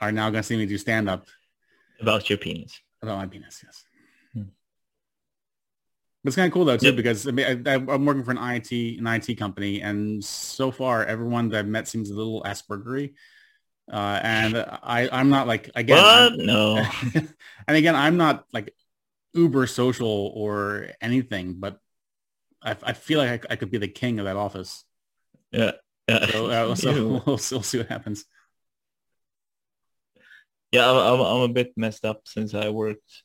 [0.00, 1.26] are now going to see me do stand up
[2.00, 2.80] About your penis.
[3.02, 3.62] about my penis.
[3.64, 3.84] Yes.
[6.24, 6.96] It's kind of cool though too Yep.
[6.96, 11.04] because I mean, I, I'm working for an IT an IT company, and so far
[11.04, 13.14] everyone that I've met seems a little Aspergery.
[13.92, 15.96] Uh, and I, I'm not like again.
[15.98, 16.38] What?
[16.38, 16.76] No.
[17.14, 18.72] and again, I'm not like
[19.34, 21.78] uber social or anything, but
[22.62, 24.84] I, I feel like I, I could be the king of that office.
[25.50, 25.72] Yeah.
[26.08, 26.26] Yeah.
[26.26, 28.24] So, uh, so we'll, we'll see what happens.
[30.70, 33.24] Yeah, I'm, I'm, a bit messed up since I worked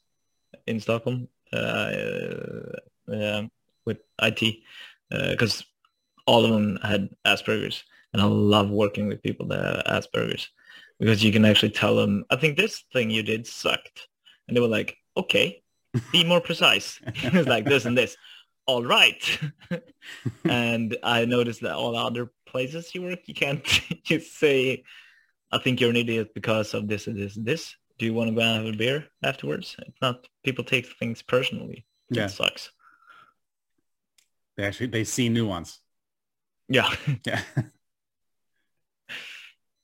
[0.65, 3.43] in Stockholm Uh, uh,
[3.85, 4.57] with IT
[5.09, 5.63] because uh,
[6.25, 10.49] all of them had Asperger's, and I love working with people that have Asperger's
[10.99, 14.07] because you can actually tell them, I think this thing you did sucked,
[14.47, 15.61] and they were like, okay,
[16.11, 16.99] be more precise.
[17.05, 18.17] it's like this and this.
[18.65, 19.39] All right.
[20.43, 23.63] and I noticed that all other places you work, you can't
[24.03, 24.83] just say,
[25.51, 27.75] I think you're an idiot because of this and this and this.
[27.97, 29.75] Do you want to go and have a beer afterwards?
[29.79, 31.85] It's not, people take things personally.
[32.09, 32.69] Yeah, It sucks.
[34.55, 35.79] they actually they see nuance.
[36.69, 36.93] Yeah.
[37.25, 37.41] Yeah.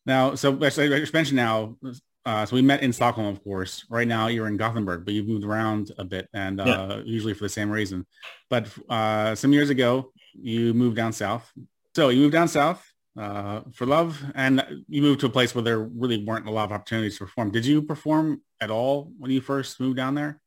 [0.05, 1.77] now, so as I just mentioned now,
[2.25, 3.85] uh, so we met in Stockholm, of course.
[3.89, 7.01] Right now you're in Gothenburg, but you've moved around a bit and uh, Yeah.
[7.05, 8.05] usually for the same reason.
[8.49, 11.51] But uh, some years ago, you moved down south.
[11.95, 15.63] So you moved down south uh, for love and you moved to a place where
[15.63, 17.51] there really weren't a lot of opportunities to perform.
[17.51, 20.39] Did you perform at all when you first moved down there?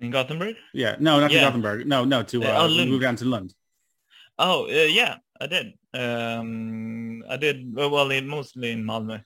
[0.00, 0.56] In Gothenburg?
[0.72, 1.86] Yeah, no, not to Gothenburg.
[1.86, 3.54] No, no, to Uh, uh, oh, move down to Lund.
[4.38, 5.74] Oh, uh, yeah, I did.
[5.94, 9.22] Um, I did, well, well, in, mostly in Malmö.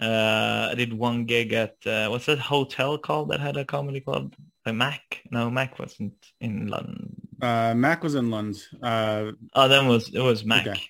[0.00, 4.00] Uh, I did one gig at, uh, what's that hotel called that had a comedy
[4.00, 4.34] club?
[4.66, 5.22] Uh, Mac?
[5.30, 7.14] No, Mac wasn't in London.
[7.40, 8.60] Uh, Mac was in London.
[8.82, 10.66] Uh, Oh, then was it was Mac.
[10.66, 10.80] Okay.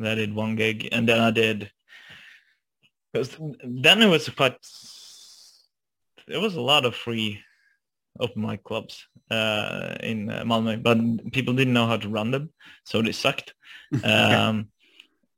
[0.00, 1.70] I did one gig, and then I did.
[3.12, 4.56] Because then it was quite.
[6.26, 7.40] There was a lot of free
[8.18, 12.50] open mic clubs uh, in uh, Malmö, but people didn't know how to run them,
[12.84, 13.54] so they sucked.
[14.04, 14.68] Um,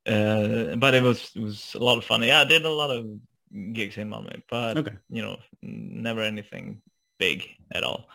[0.07, 2.23] uh, but it was it was a lot of fun.
[2.23, 3.07] Yeah, I did a lot of
[3.73, 4.97] gigs in Malmö, but Okay.
[5.11, 6.81] you know, never anything
[7.19, 8.09] big at all.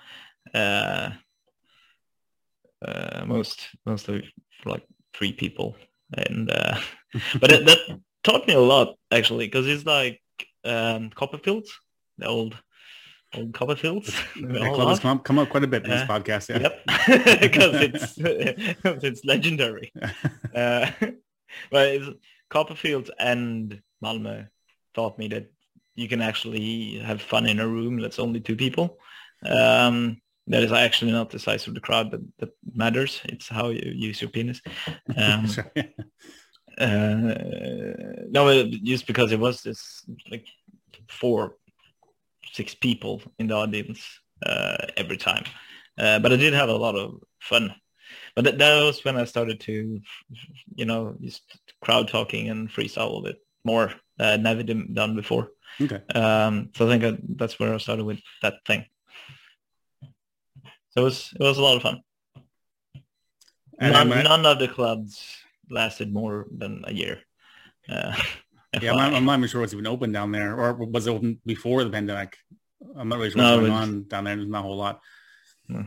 [0.54, 1.12] Uh,
[2.86, 5.75] uh, most mostly for like three people,
[6.13, 6.78] and uh,
[7.39, 10.21] but it, that taught me a lot actually because it's like
[10.63, 11.69] um, Copperfields,
[12.17, 12.56] the old
[13.34, 14.08] old Copperfields.
[14.41, 16.50] that club has come up, come up quite a bit in this Uh, podcast.
[16.50, 16.69] Yeah.
[16.69, 18.13] Yep, because it's
[19.04, 19.91] it's legendary.
[20.56, 20.91] Uh,
[21.71, 22.10] but it's,
[22.50, 24.47] Copperfield and Malmö
[24.93, 25.52] taught me that
[25.95, 28.97] you can actually have fun in a room that's only two people.
[29.45, 30.21] Um,
[30.52, 33.22] that is actually not the size of the crowd that, that matters.
[33.26, 34.62] It's how you use your penis.
[35.16, 35.48] Um,
[36.78, 37.34] uh,
[38.30, 40.46] no, just because it was this like
[41.08, 41.56] four,
[42.52, 45.46] six people in the audience uh, every time.
[45.98, 47.74] Uh, but I did have a lot of fun.
[48.36, 50.02] But that, that was when I started to,
[50.76, 51.44] you know, just
[51.82, 53.94] crowd talking and freestyle a bit more.
[54.20, 55.52] Uh, never done done before.
[55.80, 56.02] Okay.
[56.14, 58.86] Um, so I think I, that's where I started with that thing.
[60.91, 62.01] So it was it was a lot of fun.
[63.80, 65.23] And none, I'm none of the clubs
[65.69, 67.19] lasted more than a year.
[67.89, 68.13] Uh,
[68.82, 71.12] yeah, I'm not, I'm not even sure what's even open down there, or was it
[71.12, 72.38] open before the pandemic?
[72.95, 74.36] I'm not really sure No, what's going on down there.
[74.36, 74.99] There's not a whole lot.
[75.67, 75.86] No.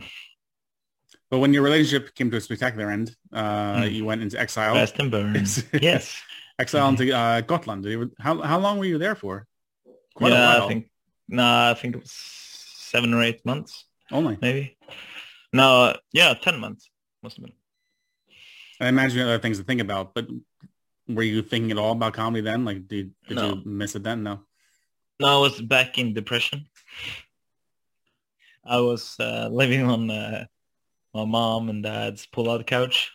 [1.29, 3.93] But when your relationship came to a spectacular end, uh, Mm.
[3.93, 4.75] you went into exile.
[4.75, 5.35] Rest and burn.
[5.81, 6.21] yes.
[6.59, 7.85] exile into uh, Gotland.
[8.19, 9.47] How how long were you there for?
[10.15, 10.63] Quite a yeah, while.
[10.63, 10.89] I think.
[11.27, 14.37] No, I think it was seven or eight months, Only.
[14.41, 14.77] maybe.
[15.53, 16.89] No, yeah, ten months
[17.23, 17.53] must have been.
[18.81, 20.27] I imagine other things to think about, but
[21.07, 22.65] were you thinking at all about comedy then?
[22.65, 23.49] Like, did, did No.
[23.49, 24.23] you miss it then?
[24.23, 24.41] No.
[25.19, 26.65] No, I was back in depression.
[28.65, 30.45] I was uh, living on uh,
[31.13, 33.11] my mom and dad's pull-out couch,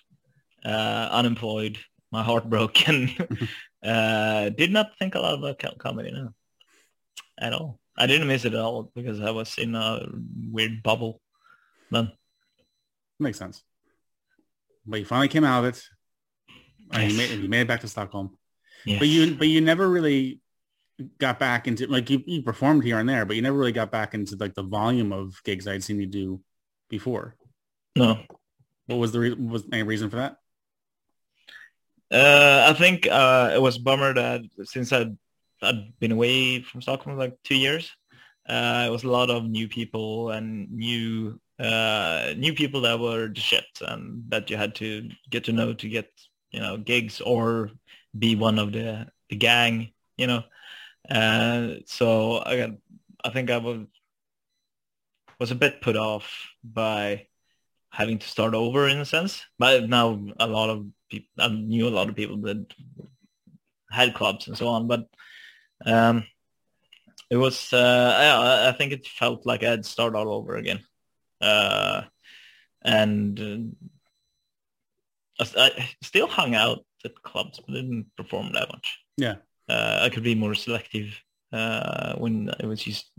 [0.65, 1.79] uh, unemployed,
[2.11, 3.11] my heart broken.
[3.83, 6.33] uh, did not think a lot about comedy, no,
[7.39, 7.81] at all.
[8.01, 10.07] I didn't miss it at all because I was in a
[10.51, 11.21] weird bubble
[11.91, 12.11] then.
[13.19, 13.63] Makes sense.
[14.87, 15.83] But you finally came out of it.
[16.93, 17.13] Yes.
[17.13, 18.37] You, made, you made it back to Stockholm.
[18.87, 18.99] Yes.
[18.99, 20.41] But you but you never really
[21.19, 23.91] got back into like you, you performed here and there, but you never really got
[23.91, 26.41] back into like the volume of gigs I'd seen you do
[26.89, 27.37] before.
[27.95, 28.19] no.
[28.87, 30.37] What was the re- was any reason for that?
[32.11, 35.17] Uh, I think uh, it was a bummer that since I'd,
[35.63, 37.91] I'd been away from Stockholm like two years,
[38.51, 43.29] uh, it was a lot of new people and new uh, new people that were
[43.29, 46.11] the shit and that you had to get to know to get
[46.51, 47.71] you know gigs or
[48.19, 50.43] be one of the the gang, you know.
[51.09, 52.71] Uh, so I got,
[53.25, 53.87] I think I was
[55.39, 57.27] was a bit put off by
[57.91, 59.45] having to start over in a sense.
[59.59, 62.67] But now a lot of people, I knew a lot of people that
[63.91, 64.89] had clubs and so on.
[64.89, 65.09] But
[65.87, 66.25] um,
[67.31, 70.81] it was, uh, I, I think it felt like I'd start all over again.
[71.41, 72.03] Uh,
[72.83, 73.79] and
[75.39, 78.99] uh, I, I still hung out at clubs, but didn't perform that much.
[79.17, 79.37] Yeah.
[79.69, 81.15] Uh, I could be more selective
[81.53, 83.11] uh, when I was just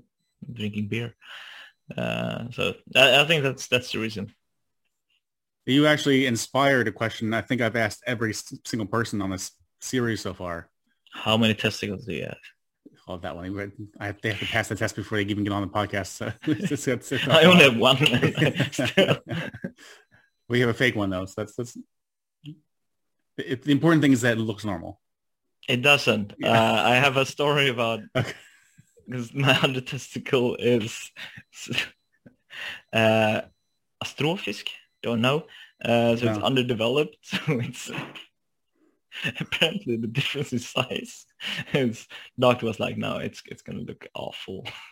[0.51, 1.15] drinking beer.
[1.97, 4.33] Uh, so I, I think that's that's the reason.
[5.65, 10.21] You actually inspired a question I think I've asked every single person on this series
[10.21, 10.70] so far.
[11.13, 12.37] How many testicles do you have?
[13.07, 13.71] Oh, that one.
[13.99, 16.07] I have, they have to pass the test before they even get on the podcast.
[16.07, 17.97] So it's- it's- it's- I only have one.
[20.49, 21.25] We have a fake one though.
[21.25, 21.77] So that's that's.
[23.37, 24.99] It, the important thing is that it looks normal.
[25.69, 26.33] It doesn't.
[26.39, 26.51] Yeah.
[26.51, 28.33] Uh, I have a story about Okay.
[29.07, 31.09] because my other testicle is
[32.91, 33.41] uh,
[34.03, 34.67] astrophisk.
[35.01, 35.45] Don't know.
[35.83, 37.15] Uh, so it's underdeveloped.
[37.23, 37.89] So it's
[39.39, 41.25] apparently the difference in size.
[41.73, 42.07] Is
[42.39, 44.65] doctor was like, no, it's it's gonna look awful.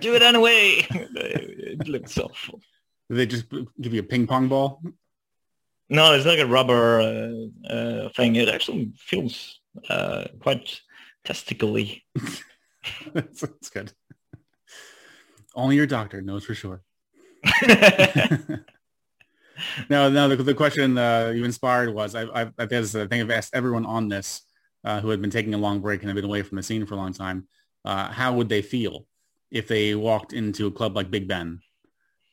[0.00, 0.86] Do it anyway.
[0.90, 2.60] it looks awful.
[3.08, 3.46] Do they just
[3.80, 4.82] give you a ping pong ball?
[5.88, 8.36] No, it's like a rubber uh, uh, thing.
[8.36, 9.60] It actually feels
[9.90, 10.80] uh, quite
[11.24, 12.04] testically
[13.12, 13.92] that's, that's good.
[15.54, 16.82] Only your doctor knows for sure.
[19.90, 20.28] No, no.
[20.28, 24.08] The, the question uh, you inspired was I, I, I think I've asked everyone on
[24.08, 24.42] this
[24.84, 26.86] uh, who had been taking a long break and have been away from the scene
[26.86, 27.46] for a long time.
[27.84, 29.06] Uh, how would they feel
[29.50, 31.60] if they walked into a club like Big Ben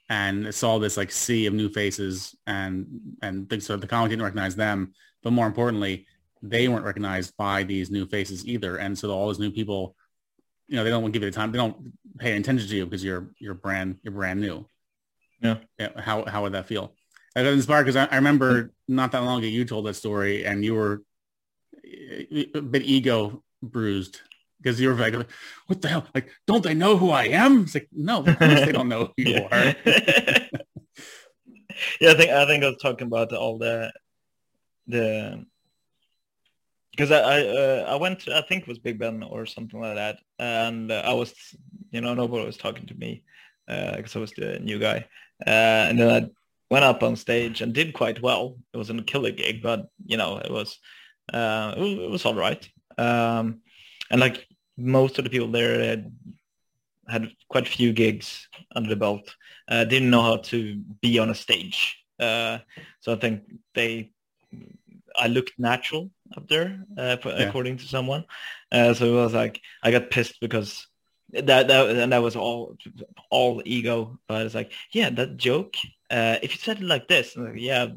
[0.09, 2.87] and saw this like sea of new faces and
[3.21, 6.07] and think so the comic didn't recognize them, but more importantly,
[6.41, 9.95] they weren't recognized by these new faces either, and so all those new people,
[10.67, 11.51] you know, they don't give you the time.
[11.51, 14.65] They don't pay attention to you because you're you're brand you're brand new.
[15.41, 15.57] Yeah.
[15.77, 16.95] yeah how how would that feel?
[17.35, 20.45] I got inspired because I, I remember not that long ago you told that story
[20.45, 21.03] and you were
[21.83, 24.21] a bit ego bruised
[24.61, 25.15] because you were like,
[25.67, 26.05] what the hell?
[26.13, 27.63] Like, don't they know who I am?
[27.63, 29.75] It's like, no, of course they don't know who you are.
[32.01, 33.91] yeah, I think I think I was talking about all the
[34.87, 35.45] the
[36.91, 39.79] because I I, uh, I went to, I think it was Big Ben or something
[39.79, 41.33] like that, and uh, I was
[41.91, 43.23] you know nobody was talking to me
[43.67, 45.05] because I was the new guy,
[45.45, 46.29] uh, and then I
[46.69, 48.57] went up on stage and did quite well.
[48.73, 50.79] It wasn't a killer gig, but you know it was
[51.33, 52.67] uh, it was, it was all right.
[52.97, 53.61] Um,
[54.11, 56.11] and like most of the people there had,
[57.07, 59.35] had quite a few gigs under the belt.
[59.67, 61.97] Uh, didn't know how to be on a stage.
[62.19, 62.57] Uh,
[63.01, 63.43] so I think
[63.75, 64.11] they,
[65.15, 67.47] I looked natural up there, uh, Yeah.
[67.47, 68.25] according to someone.
[68.71, 70.87] Uh, so it was like I got pissed because
[71.33, 72.77] that that and that was all
[73.29, 74.19] all ego.
[74.27, 75.75] But it's like, yeah, that joke.
[76.09, 77.89] Uh, if you said it like this, like, yeah,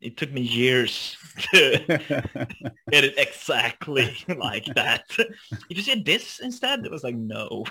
[0.00, 1.16] it took me years
[1.52, 1.78] to
[2.90, 5.04] get it exactly like that.
[5.18, 7.64] If you said this instead, it was like, no,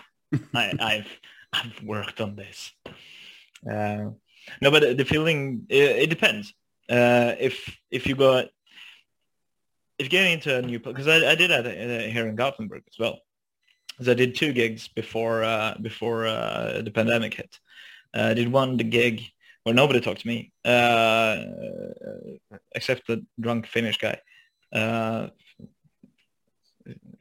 [0.53, 1.19] I, I've
[1.53, 2.71] I've worked on this.
[3.69, 4.11] Uh,
[4.61, 6.53] no, but the feeling it, it depends.
[6.89, 8.47] Uh, if if you got
[9.99, 12.99] if getting into a new because I, I did that uh, here in Gothenburg as
[12.99, 13.19] well.
[14.01, 17.59] So I did two gigs before uh, before uh, the pandemic hit.
[18.13, 19.21] Uh, I did one the gig
[19.63, 21.37] where nobody talked to me uh,
[22.75, 24.19] except the drunk Finnish guy.
[24.71, 25.27] Uh,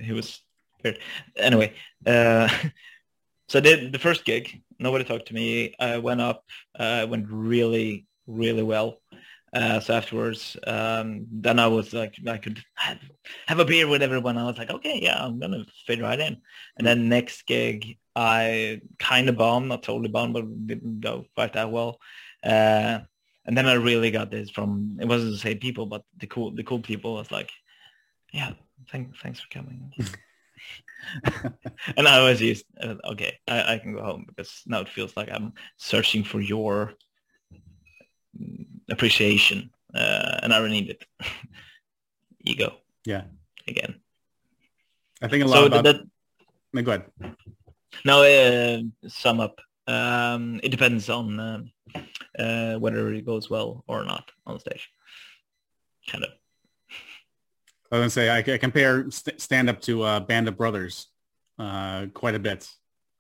[0.01, 0.41] he was
[0.83, 0.99] weird.
[1.37, 1.75] Anyway,
[2.07, 2.49] uh,
[3.49, 4.63] so I did the first gig.
[4.79, 5.75] Nobody talked to me.
[5.79, 6.45] I went up.
[6.79, 9.01] Uh, went really, really well.
[9.53, 12.99] Uh, so afterwards, um, then I was like, I could have,
[13.47, 14.39] have a beer with everyone.
[14.39, 16.41] I was like, okay, yeah, I'm gonna fit right in.
[16.79, 21.53] And then next gig, I kind of bombed, not totally bombed, but didn't go quite
[21.53, 21.99] that well.
[22.43, 23.01] Uh,
[23.45, 26.55] and then I really got this from it wasn't the same people, but the cool
[26.55, 27.51] the cool people was like,
[28.33, 28.53] yeah,
[28.91, 29.93] thank, thanks for coming.
[31.97, 35.17] and I was used, uh, okay, I, I can go home because now it feels
[35.17, 36.95] like I'm searching for your
[38.91, 41.05] appreciation, uh, and I don't need it.
[42.45, 42.75] Ego.
[43.05, 43.25] Yeah.
[43.69, 44.01] Again.
[45.23, 45.85] I think a lot So about.
[45.85, 45.97] that,
[46.73, 47.35] No, go ahead.
[48.05, 49.61] now, uh, sum up.
[49.87, 51.73] Um, it depends on um
[52.39, 54.89] uh, whether it goes well or not on stage.
[56.11, 56.31] Kind of.
[57.91, 61.09] I was gonna say I, I compare st- stand up to uh, Band of Brothers
[61.59, 62.69] uh, quite a bit.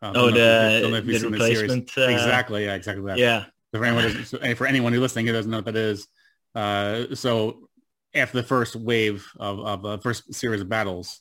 [0.00, 1.90] Uh, Oh, don't know if you- the, don't know if you've the replacement.
[1.96, 3.18] Exactly, yeah, exactly that.
[3.18, 3.44] Yeah.
[3.72, 6.06] For anyone, so- for anyone who listening who doesn't know what that is,
[6.54, 7.68] uh, so
[8.14, 11.20] after the first wave of, of the first series of battles,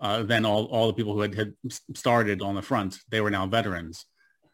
[0.00, 1.54] uh, then all, all the people who had, had
[1.94, 4.06] started on the front, they were now veterans,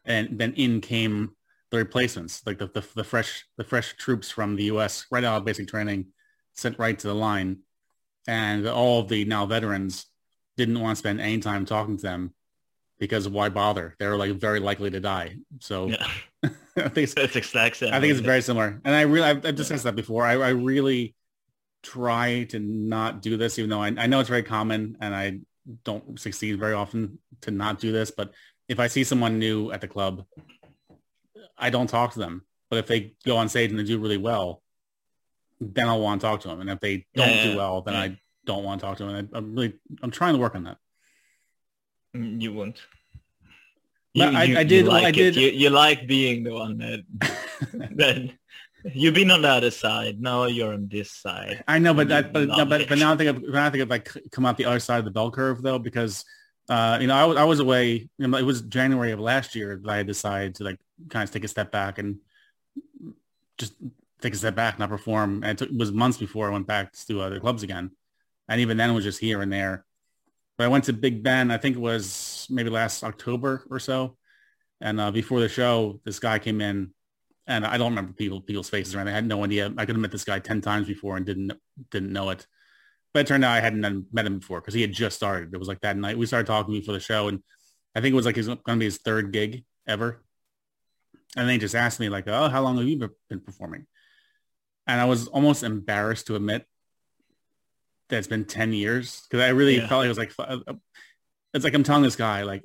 [0.03, 1.31] and then in came
[1.71, 5.05] the replacements, like the, the, the fresh the fresh troops from the U.S.
[5.11, 6.07] right out of basic training,
[6.53, 7.59] sent right to the line,
[8.27, 10.05] and all of the now veterans
[10.57, 12.33] didn't want to spend any time talking to them
[12.99, 13.95] because why bother?
[13.99, 15.35] They were like very likely to die.
[15.59, 16.07] So Yeah.
[16.85, 17.13] I think it's,
[17.77, 17.93] same.
[17.93, 18.81] I think it's very similar.
[18.85, 20.25] And I really, I've, I've discussed that before.
[20.25, 21.15] I, I really
[21.83, 25.39] try to not do this, even though I, I know it's very common and I
[25.83, 28.11] don't succeed very often to not do this.
[28.11, 28.33] But
[28.67, 30.25] if I see someone new at the club,
[31.57, 32.43] I don't talk to them.
[32.69, 34.61] But if they go on stage and they do really well,
[35.59, 36.61] then I'll want to talk to them.
[36.61, 38.01] And if they don't Yeah, do well, then yeah.
[38.01, 39.15] I don't want to talk to them.
[39.15, 39.73] And I, I'm really,
[40.03, 40.77] I'm trying to work on that.
[42.15, 42.81] Mm, You won't.
[44.17, 47.03] But I- I did- like I did- You, you like being the one that,
[47.95, 48.31] that
[48.93, 50.21] you've been on the other side.
[50.21, 51.63] Now you're on this side.
[51.67, 53.81] I know, but that, but, love but, but now I think I've, now I think
[53.83, 56.23] I've like come out the other side of the bell curve though, because,
[56.69, 59.55] uh, you know, I was, I was away, you know, it was January of last
[59.55, 62.17] year that I decided to like kind of take a step back and
[63.57, 63.73] just
[64.21, 65.43] take a step back, not perform.
[65.43, 67.91] And it, took, it was months before I went back to other clubs again.
[68.49, 69.85] And even then it was just here and there.
[70.57, 74.17] But I went to Big Ben, I think it was maybe last October or so.
[74.81, 76.93] And uh, before the show, this guy came in
[77.47, 79.13] and I don't remember people people's faces or anything.
[79.13, 79.73] I had no idea.
[79.77, 81.53] I could have met this guy ten times before and didn't
[81.91, 82.45] didn't know it.
[83.13, 85.53] But it turned out I hadn't met him before because he had just started.
[85.53, 87.41] It was like that night we started talking before the show, and
[87.95, 90.23] I think it was like his going to be his third gig ever.
[91.35, 93.87] And they just asked me like, "Oh, how long have you been performing?"
[94.85, 96.65] And I was almost embarrassed to admit
[98.09, 99.87] that it's been ten years because I really Yeah.
[99.87, 100.73] felt like it was like uh,
[101.53, 102.63] it's like I'm telling this guy like,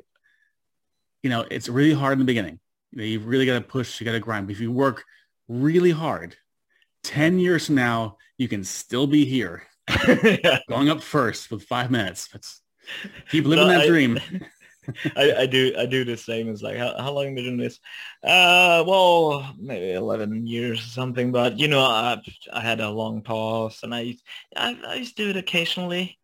[1.23, 2.59] you know, it's really hard in the beginning.
[2.91, 4.47] You know, you've really got to push, you got to grind.
[4.47, 5.05] But if you work
[5.49, 6.37] really hard,
[7.05, 9.63] 10 years from now, you can still be here
[10.09, 10.59] yeah.
[10.69, 12.29] going up first with five minutes.
[12.35, 12.61] Let's
[13.31, 14.19] keep living No, that I- dream.
[15.17, 16.49] I, I do I do the same.
[16.49, 17.79] It's like how, how long have you been doing this?
[18.23, 21.31] Uh, well, maybe eleven years or something.
[21.33, 22.21] But you know, I
[22.53, 24.25] I had a long pause, and I used-
[24.57, 26.19] I, I used to do it occasionally.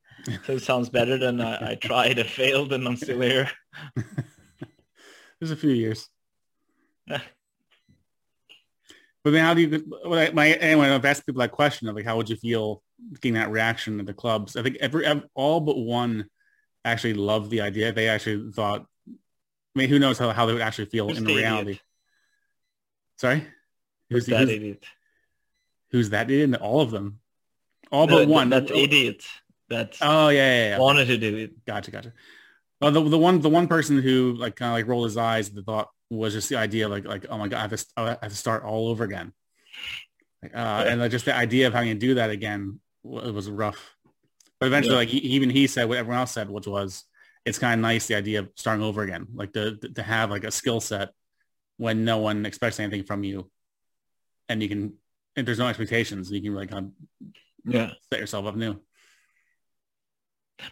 [0.45, 3.51] So it sounds better than I, I tried and failed, and I'm still here.
[5.41, 6.09] There's a few years.
[9.25, 12.05] But then how do you, I, my, anyway, I've asked people that question of like,
[12.05, 12.83] how would you feel
[13.15, 14.57] getting that reaction at the clubs?
[14.57, 16.31] I think every, ev all but one
[16.91, 17.93] actually loved the idea.
[17.93, 19.13] They actually thought, I
[19.79, 21.71] mean, who knows how, how they would actually feel Who's in the reality.
[21.71, 21.83] idiot?
[23.19, 23.47] Sorry?
[24.11, 24.85] Who's the- that idiot?
[25.91, 26.61] who's that idiot?
[26.61, 27.21] All of them.
[27.91, 28.51] All No, but one.
[28.51, 29.25] That idiot
[29.69, 30.79] that Oh yeah, yeah, yeah.
[30.79, 31.65] wanted to do it.
[31.65, 32.13] Gotcha, gotcha.
[32.81, 35.49] Well, the, the one the one person who like kind of like rolled his eyes
[35.49, 37.87] at the thought was just the idea like like oh my god I have to,
[37.97, 39.33] I have to start all over again,
[40.55, 43.97] uh, and like, just the idea of having to do that again was rough.
[44.61, 44.99] But eventually, Yeah.
[45.01, 47.05] like he, even he said what everyone else said, which was
[47.45, 50.45] it's kind of nice the idea of starting over again, like to to have like
[50.45, 51.11] a skill set
[51.77, 53.51] when no one expects anything from you,
[54.49, 54.95] and you can
[55.37, 57.35] and there's no expectations, you can really kind of
[57.75, 57.93] Yeah.
[58.11, 58.81] set yourself up new.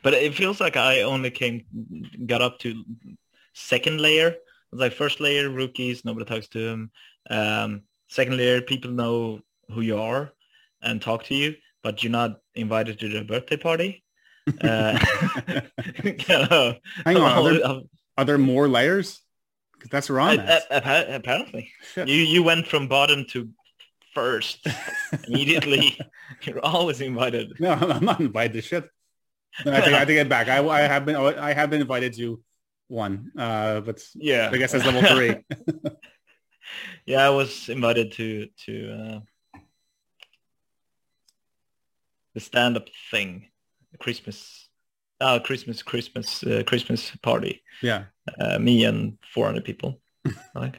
[0.02, 1.64] But it feels like I only came,
[2.26, 2.84] got up to
[3.54, 4.28] second layer.
[4.30, 6.90] It was like first layer, rookies, nobody talks to them.
[7.30, 10.32] Um, second layer, people know who you are
[10.82, 11.54] and talk to you,
[11.86, 14.02] but you're not invited to the birthday party.
[14.62, 14.96] Uh,
[16.26, 17.80] kind Hang on, are there, uh,
[18.16, 19.20] are there more layers?
[19.78, 21.10] 'Cause that's where I'm uh, at.
[21.18, 22.06] apparently, Shit.
[22.08, 23.50] you you went from bottom to
[24.14, 24.66] first
[25.26, 25.98] immediately.
[26.42, 27.58] You're always invited.
[27.58, 28.84] No, I'm not invited to shit.
[29.64, 30.46] No, I think I take it back.
[30.48, 32.40] I, I have been I have been invited to
[32.86, 35.34] one, uh, but Yeah, I guess that's level three.
[37.04, 39.20] yeah, I was invited to to uh,
[42.36, 43.46] the stand-up thing,
[43.98, 44.68] Christmas,
[45.22, 47.62] uh, Christmas, Christmas, uh, Christmas party.
[47.82, 48.04] Yeah.
[48.38, 49.98] Uh, me and 400 people.
[50.54, 50.78] like,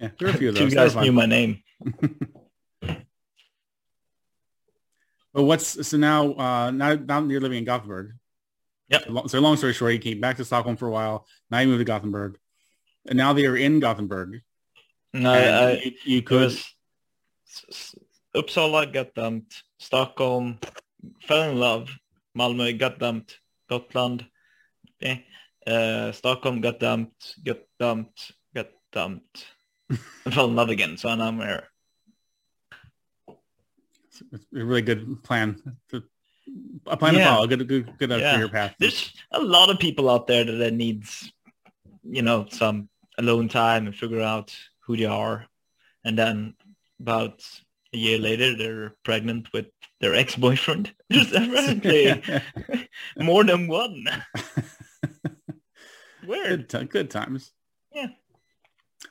[0.00, 0.08] Yeah.
[0.18, 0.72] There are a few of those.
[0.72, 1.62] They're guys knew my name.
[5.32, 6.32] But what's so now?
[6.34, 8.14] Uh, now, now you're living in Gothenburg.
[8.88, 9.04] Yep.
[9.04, 11.24] So long, so long story short, you came back to Stockholm for a while.
[11.52, 12.36] Now you moved to Gothenburg,
[13.06, 14.40] and now that you're in Gothenburg,
[15.14, 16.40] No, I, you, you could.
[16.40, 16.64] was
[18.34, 20.58] Uppsala got dumped, Stockholm
[21.26, 21.90] fell in love,
[22.36, 24.26] Malmö got dumped, Gotland,
[25.02, 25.18] eh,
[25.66, 29.46] uh, Stockholm got dumped, got dumped, got dumped,
[29.88, 30.96] and fell in love again.
[30.96, 31.66] So now I'm here.
[34.32, 35.56] It's a really good plan.
[35.88, 36.02] To,
[36.86, 37.34] a plan to Yeah.
[37.34, 37.46] follow.
[37.46, 38.36] Good, good, good Yeah.
[38.36, 38.74] career path.
[38.78, 41.32] There's a lot of people out there that needs,
[42.04, 45.46] you know, some alone time and figure out who they are,
[46.04, 46.54] and then
[47.00, 47.42] about
[47.92, 49.66] a year later they're pregnant with
[50.00, 50.92] their ex-boyfriend.
[51.10, 52.42] There's apparently
[53.18, 54.04] more than one.
[56.26, 56.68] Weird.
[56.68, 57.52] good, ti- good times.
[57.92, 58.08] Yeah.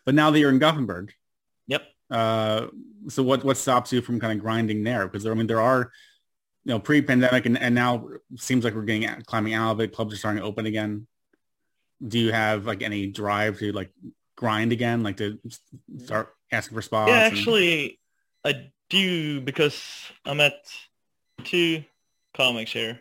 [0.05, 1.11] But now that you're in Gothenburg,
[1.67, 1.83] Yep.
[2.11, 2.67] uh,
[3.07, 5.07] so what what stops you from kind of grinding there?
[5.07, 5.91] Because I mean, there are,
[6.63, 8.07] you know, pre-pandemic and, and now
[8.37, 9.93] seems like we're getting climbing out of it.
[9.93, 11.07] Clubs are starting to open again.
[12.05, 13.91] Do you have like any drive to like
[14.37, 15.39] grind again, like to
[15.97, 17.11] start asking for spots?
[17.11, 17.99] Yeah, actually,
[18.45, 19.81] I do because
[20.25, 20.71] I met
[21.43, 21.83] two
[22.35, 22.99] comics here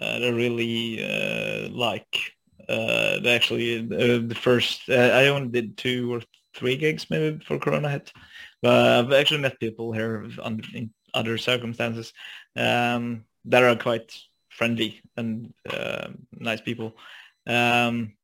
[0.00, 2.32] uh, that I really uh, like.
[2.68, 6.22] Uh, actually, uh, the first, uh, I only did two or
[6.54, 8.12] three gigs maybe before Corona hit,
[8.62, 10.26] but I've actually met people here
[10.74, 12.12] in other circumstances
[12.56, 14.16] um, that are quite
[14.48, 16.96] friendly and uh, nice people.
[17.46, 18.14] Um,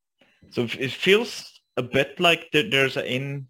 [0.49, 3.47] so it feels a bit like there's an in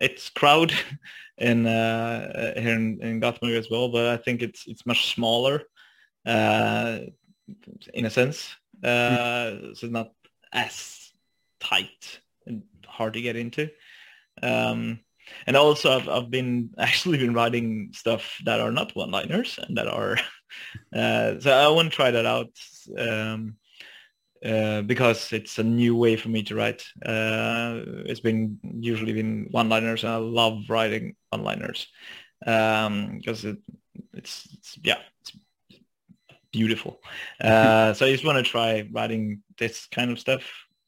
[0.00, 0.72] its crowd
[1.38, 5.62] in uh, here in, in Gothenburg as well, but I think it's it's much smaller
[6.26, 7.00] uh,
[7.92, 8.54] in a sense.
[8.82, 10.10] Uh, so it's not
[10.52, 11.12] as
[11.60, 13.68] tight and hard to get into.
[14.42, 15.00] Um,
[15.46, 19.88] and also, I've, I've been actually been writing stuff that are not one-liners and that
[19.88, 20.16] are.
[20.94, 22.50] Uh, so I want to try that out
[22.96, 23.56] um,
[24.44, 26.84] uh, because it's a new way for me to write.
[27.04, 31.86] Uh, it's been usually been one-liners, and I love writing one-liners
[32.40, 33.58] because it,
[34.12, 35.32] it's, it's yeah, it's
[36.52, 37.00] beautiful.
[37.40, 40.42] Uh, so I just want to try writing this kind of stuff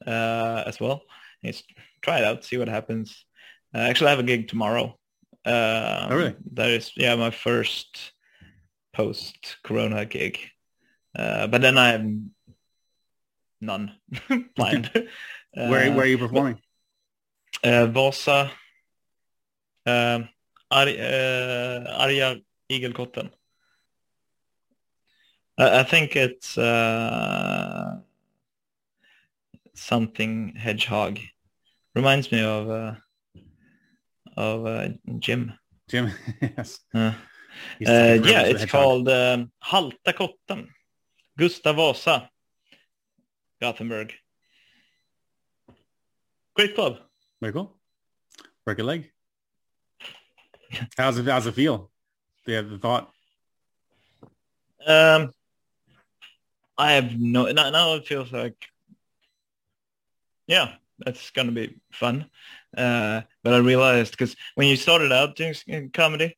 [0.07, 1.03] uh, as well.
[1.45, 1.65] Just
[2.03, 3.25] try it out, see what happens.
[3.75, 4.99] Uh, actually, I have a gig tomorrow.
[5.45, 6.35] Uh, Oh, really?
[6.55, 8.13] That is, yeah, my first
[8.93, 10.39] post-Corona gig.
[11.19, 12.07] Uh, but then I have
[13.61, 13.93] none
[14.57, 14.91] planned.
[14.95, 16.61] where Uh, where are you performing?
[17.65, 18.51] uh, Vasa,
[19.87, 20.29] um,
[20.71, 23.31] Ar- uh, Arja Igelkotten.
[25.59, 27.97] I, I think it's uh,
[29.75, 31.19] something hedgehog.
[31.95, 32.95] Reminds me of uh,
[34.37, 34.89] of uh,
[35.19, 35.53] Jim.
[35.89, 36.11] Jim.
[36.41, 36.81] yes.
[36.95, 37.13] Uh, uh,
[37.81, 38.47] yeah, Hedgehog.
[38.55, 40.69] it's called um, Halta kotten.
[41.39, 42.31] Gustav Vasa,
[43.61, 44.13] Gothenburg.
[46.55, 46.99] Great club.
[47.41, 47.77] Very cool.
[48.65, 49.11] Break a leg.
[50.97, 51.91] How's it how's it feel?
[52.47, 53.11] Yeah, the thought.
[54.87, 55.33] Um,
[56.79, 58.57] I have no now, now it feels like
[60.47, 62.27] yeah, that's gonna be fun.
[62.77, 66.37] Uh, but I realized because when you started out doing comedy,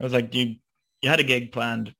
[0.00, 0.56] I was like you
[1.00, 1.94] you had a gig planned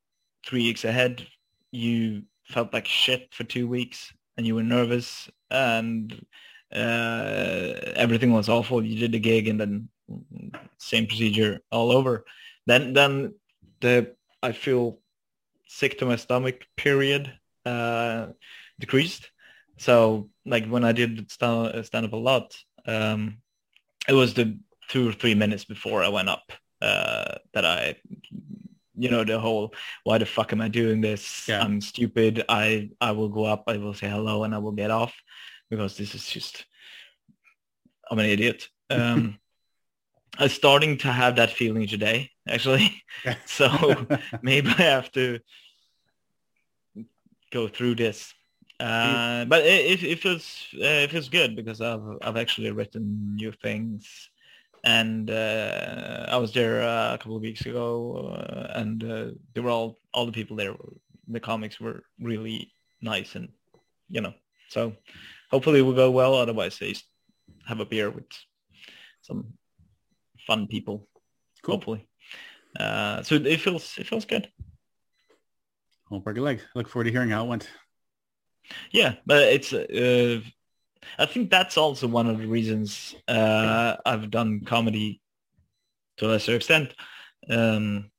[0.46, 1.26] three weeks ahead.
[1.70, 6.12] You felt like shit for two weeks, and you were nervous, and
[6.74, 8.84] uh, everything was awful.
[8.84, 9.88] You did the gig, and then
[10.78, 12.24] same procedure all over.
[12.66, 13.34] Then then
[13.80, 14.98] the I feel
[15.68, 17.32] sick to my stomach period
[17.64, 18.28] uh,
[18.78, 19.30] decreased.
[19.78, 22.56] So like when I did stand, stand up a lot,
[22.86, 23.38] um,
[24.08, 24.58] it was the
[24.88, 26.52] two or three minutes before I went up
[26.82, 27.96] uh, that I,
[29.02, 29.74] you know, the whole
[30.04, 31.48] why the fuck am I doing this?
[31.48, 31.62] Yeah.
[31.62, 32.44] I'm stupid.
[32.48, 33.64] I I will go up.
[33.66, 35.12] I will say hello and I will get off
[35.70, 36.64] because this is just
[38.10, 38.68] I'm an idiot.
[38.92, 39.38] Um,
[40.38, 43.02] I'm starting to have that feeling today, actually.
[43.46, 43.68] so
[44.42, 45.38] maybe I have to
[47.50, 48.34] go through this.
[48.78, 53.34] Uh, but it, it, it feels uh, it feels good because I've I've actually written
[53.36, 54.28] new things,
[54.84, 59.60] and uh, I was there uh, a couple of weeks ago, uh, and uh, they
[59.60, 60.72] were all all the people there.
[60.72, 60.94] Were,
[61.28, 63.48] the comics were really nice, and
[64.08, 64.34] you know,
[64.68, 64.92] so
[65.50, 66.34] hopefully it will go well.
[66.34, 67.04] Otherwise, just
[67.66, 68.24] have a beer with
[69.22, 69.52] some
[70.46, 71.06] fun people.
[71.62, 71.76] Cool.
[71.76, 72.08] Hopefully,
[72.78, 74.50] uh, so it feels it feels good.
[76.10, 76.60] won't break a leg.
[76.74, 77.70] Look forward to hearing how it went.
[78.90, 79.72] Yeah, but it's.
[81.18, 85.20] I think that's also one of the reasons uh, I've done comedy
[86.16, 86.94] to a lesser extent,
[87.50, 88.10] um,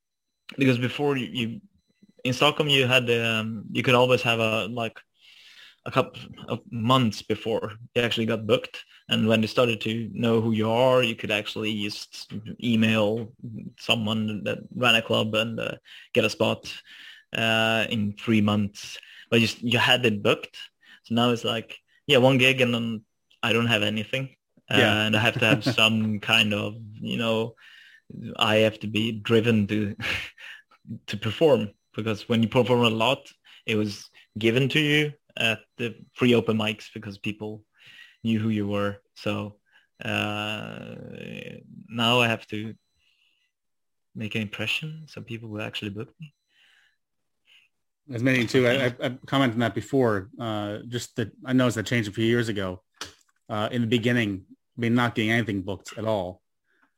[0.57, 1.61] because before you, you,
[2.23, 4.99] in Stockholm you had um, you could always have a like
[5.85, 10.39] a couple of months before you actually got booked, and when they started to know
[10.41, 12.31] who you are, you could actually just
[12.63, 13.33] email
[13.77, 15.75] someone that ran a club and uh,
[16.13, 16.73] get a spot
[17.35, 18.97] uh, in three months.
[19.29, 20.57] But you you had it booked,
[21.03, 23.01] so now it's like yeah, one gig and then
[23.41, 24.35] I don't have anything.
[24.69, 25.05] Yeah.
[25.05, 27.55] and I have to have some kind of, you know,
[28.37, 29.95] I have to be driven to
[31.07, 33.19] to perform because when you perform a lot,
[33.65, 37.63] it was given to you at the free open mics because people
[38.23, 38.97] knew who you were.
[39.15, 39.57] So
[40.03, 40.95] uh,
[41.89, 42.73] now I have to
[44.15, 46.33] make an impression so people will actually book me.
[48.11, 48.67] As many too.
[48.67, 50.29] I, I, commented on that before.
[50.39, 52.81] Uh, just that I noticed that changed a few years ago.
[53.49, 54.45] Uh, in the beginning,
[54.77, 56.41] I mean, not getting anything booked at all,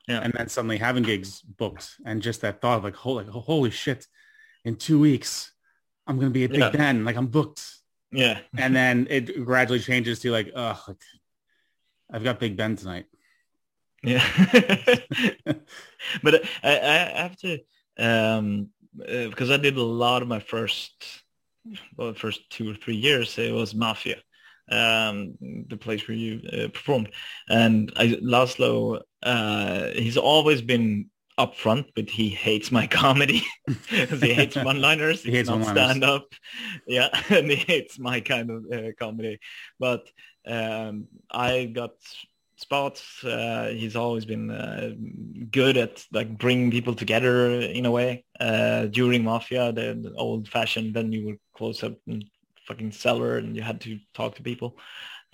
[0.08, 0.22] Yeah.
[0.22, 4.08] and then suddenly having gigs booked, and just that thought of like, holy, holy shit,
[4.64, 5.52] in two weeks,
[6.08, 6.70] I'm gonna be at Big Yeah.
[6.70, 7.64] Ben, like I'm booked,
[8.12, 8.40] Yeah.
[8.58, 11.02] and then it gradually changes to like, oh, like,
[12.12, 13.06] I've got Big Ben tonight.
[14.04, 14.24] Yeah.
[16.24, 17.60] but I, I have to,
[17.98, 18.70] um,
[19.02, 21.24] uh, because I did a lot of my first,
[21.98, 24.18] well, first two or three years, it was Mafia,
[24.72, 25.36] um,
[25.68, 27.12] the place where you uh, performed.
[27.50, 33.44] And I, Laszlo, uh, he's always been upfront, but he hates my comedy.
[33.90, 35.24] he hates one-liners.
[35.24, 35.72] He hates one-liners.
[35.72, 36.34] stand-up.
[36.88, 39.40] Yeah, and he hates my kind of uh, comedy.
[39.80, 40.08] But
[40.48, 41.92] um, I got
[42.56, 43.24] spots.
[43.24, 44.92] Uh, he's always been uh,
[45.52, 48.26] good at like bringing people together in a way.
[48.40, 52.26] Uh, during Mafia, the, the old-fashioned, then you would close up and
[52.68, 54.78] fucking cellar, and you had to talk to people.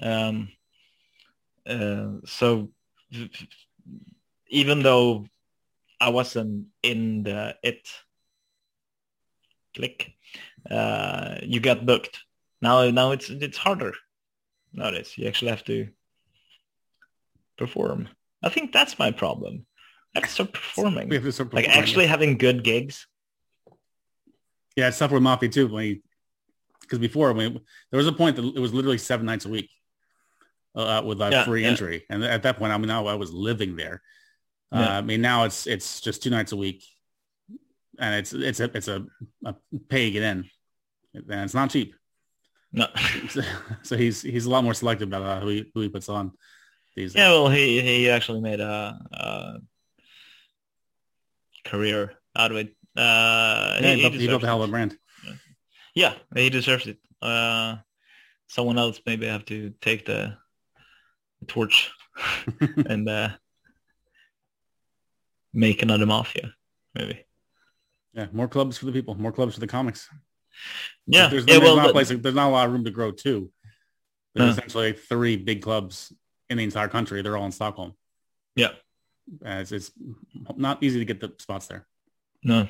[0.02, 0.50] Um,
[1.66, 2.72] uh, so
[4.50, 5.26] even though
[6.00, 7.88] I wasn't in the it
[9.76, 10.12] click,
[10.70, 12.20] uh, you got booked.
[12.62, 13.94] Now, now it's it's harder
[14.74, 15.18] nowadays.
[15.18, 15.90] You actually have to
[17.58, 18.10] perform.
[18.44, 19.66] I think that's my problem.
[20.16, 21.10] I have to start performing.
[21.10, 21.84] We have to start Like performing.
[21.90, 23.08] actually having good gigs.
[24.76, 25.68] Yeah, it's tough with Mafia too.
[25.68, 26.02] When
[26.82, 27.60] because before when
[27.92, 29.70] there was a point that it was literally seven nights a week
[30.76, 31.70] uh, with like Yeah, free yeah.
[31.70, 34.02] entry, and at that point, I mean, now I was living there.
[34.74, 36.84] Uh, I mean, now it's it's just two nights a week,
[38.00, 39.06] and it's it's a it's a,
[39.46, 39.56] a
[39.90, 40.46] pay to get in,
[41.14, 41.94] and it's not cheap.
[42.72, 42.88] No.
[43.84, 46.32] so he's he's a lot more selective about uh, who he who he puts on
[46.96, 47.16] these.
[47.16, 49.60] yeah, well, he he actually made a, a
[51.66, 52.76] career out of it.
[52.96, 54.98] Uh, Yeah, he, built, he built a hell of a brand.
[55.96, 56.98] Yeah, he deserves it.
[57.22, 57.78] Uh,
[58.48, 60.38] someone else maybe have to take the
[61.48, 61.92] torch
[62.86, 63.30] and uh,
[65.54, 66.54] make another mafia,
[66.96, 67.26] maybe.
[68.14, 70.10] Yeah, more clubs for the people, more clubs for the comics.
[71.08, 71.56] Yeah, there's, yeah.
[71.60, 73.52] there's Well, not a the- place, there's not a lot of room to grow too.
[74.34, 74.52] There's No.
[74.52, 76.14] essentially three big clubs
[76.52, 77.22] in the entire country.
[77.22, 77.94] They're all in Stockholm.
[78.56, 78.74] yeah,
[79.46, 79.92] Uh, it's,
[80.58, 81.88] not easy to get the spots there.
[82.44, 82.68] no.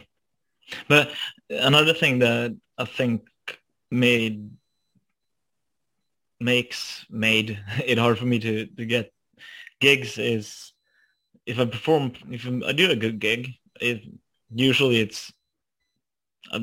[0.88, 1.10] But
[1.50, 3.28] another thing that I think
[3.90, 4.52] made
[6.40, 9.12] makes made it hard for me to to get
[9.80, 10.74] gigs is
[11.46, 13.50] if I perform if I do a good gig,
[13.82, 14.04] it
[14.54, 15.34] usually it's
[16.52, 16.60] a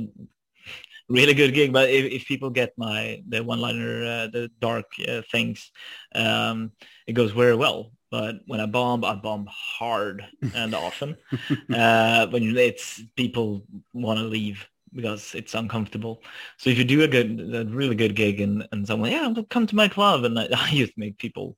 [1.08, 1.72] really good gig.
[1.72, 5.70] But if, if people get my the one liner uh, the dark uh, things,
[6.14, 6.72] um,
[7.06, 7.92] it goes very well.
[8.10, 11.16] But when I bomb, I bomb hard and often.
[11.74, 16.22] uh, when it's people want to leave because it's uncomfortable.
[16.56, 19.66] So if you do a good, a really good gig and, and someone, yeah, come
[19.66, 21.56] to my club, and I, I just make people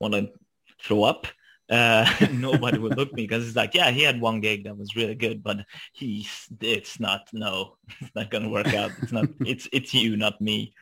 [0.00, 0.30] want to
[0.82, 1.26] throw up.
[1.70, 4.96] Uh, nobody would look me because it's like, yeah, he had one gig that was
[4.96, 5.58] really good, but
[5.92, 8.90] he's, it's not, no, it's not going to work out.
[9.02, 10.74] It's not, it's, it's you, not me.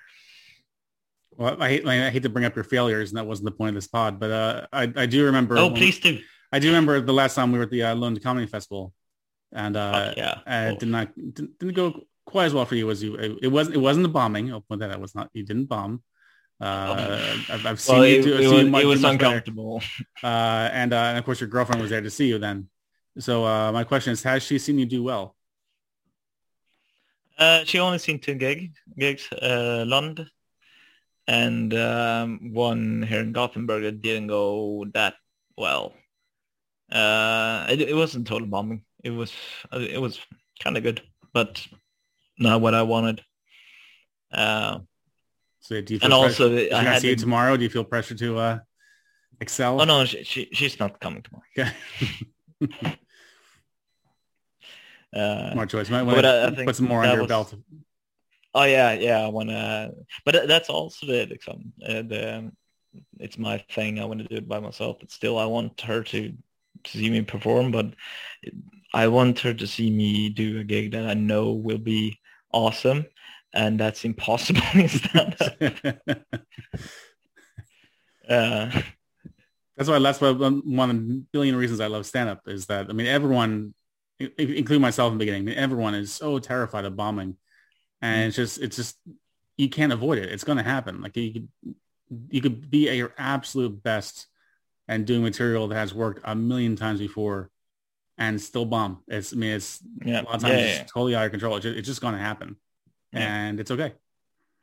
[1.36, 3.68] Well, I hate, I hate to bring up your failures, and that wasn't the point
[3.68, 5.56] of this pod, but uh, I, I do remember.
[5.58, 6.18] Oh, please do.
[6.50, 8.92] I do remember the last time we were at the uh, Lund Comedy Festival,
[9.52, 10.38] and uh, Fuck yeah.
[10.46, 10.76] uh, Oh.
[10.78, 13.14] did not didn't, didn't go quite as well for you as you.
[13.16, 13.76] It, it wasn't.
[13.76, 14.50] It wasn't the bombing.
[14.50, 14.96] I'll point that out.
[14.96, 15.30] It was not.
[15.32, 16.02] You didn't bomb.
[16.60, 18.36] Uh, I've, I've seen Well, you it, do.
[18.36, 19.36] I've it seen was, you much, it was do much better.
[19.36, 19.82] uncomfortable.
[20.22, 22.68] Uh, and, uh, and of course, your girlfriend was there to see you then.
[23.18, 25.36] So uh, my question is, has she seen you do well?
[27.38, 30.28] Uh, she only seen two gig, gigs, uh, Lund,
[31.28, 35.14] and um, one here in Gothenburg that didn't go that
[35.56, 35.94] well.
[36.90, 38.82] Uh, it, it wasn't total bombing.
[39.04, 39.32] It was
[39.72, 40.18] uh, it was
[40.60, 41.02] kind of good,
[41.32, 41.64] but
[42.38, 43.22] not what I wanted.
[45.70, 47.56] Uh, So do you feel and also, if I had see you to- tomorrow.
[47.56, 48.58] Do you feel pressure to uh,
[49.40, 49.80] excel?
[49.80, 51.44] oh no, she, she she's not coming tomorrow.
[52.60, 52.98] Okay.
[55.14, 55.88] Uh, More choice.
[55.90, 57.54] Might want I to put some more under your was- belt.
[58.54, 59.20] Oh yeah, yeah.
[59.20, 59.90] I wanna,
[60.24, 62.50] but that's also the liksom, uh, the
[63.20, 64.00] it's my thing.
[64.00, 66.32] I want to do it by myself, but still, I want her to,
[66.84, 67.70] to see me perform.
[67.70, 67.94] But
[68.92, 72.18] I want her to see me do a gig that I know will be
[72.52, 73.04] awesome,
[73.54, 76.18] and that's impossible in stand-up.
[78.28, 78.70] Uh,
[79.76, 82.90] That's why that's why one of the billion reasons I love stand up is that
[82.90, 83.74] I mean everyone,
[84.18, 87.36] including myself in the beginning, everyone is so terrified of bombing,
[88.02, 88.96] and it's just it's just
[89.56, 90.30] you can't avoid it.
[90.32, 91.00] It's going to happen.
[91.00, 91.48] Like you could
[92.28, 94.26] you could be at your absolute best
[94.88, 97.50] and doing material that has worked a million times before,
[98.18, 99.02] and still bomb.
[99.08, 100.80] It's I mean it's yeah, a lot of times yeah.
[100.82, 101.56] it's totally out of control.
[101.56, 102.67] It's just, it's just going to happen, Yeah.
[103.12, 103.92] And it's okay.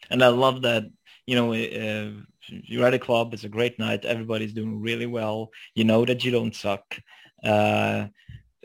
[0.10, 0.84] And I love that,
[1.26, 2.12] you know, uh,
[2.50, 5.50] you're at a club, it's a great night, everybody's doing really well.
[5.74, 6.98] You know that you don't suck.
[7.44, 8.08] Uh,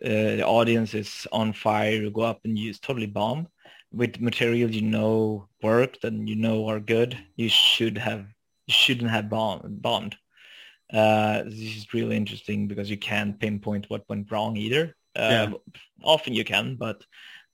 [0.02, 1.92] uh, the audience is on fire.
[1.92, 3.48] You go up and you totally bomb
[3.92, 7.18] with material you know worked and you know are good.
[7.36, 8.26] You should have,
[8.66, 10.16] you shouldn't have bomb, bombed.
[10.92, 14.96] Uh, this is really interesting because you can't pinpoint what went wrong either.
[15.16, 15.52] Uh, Yeah.
[16.02, 17.04] Often you can, but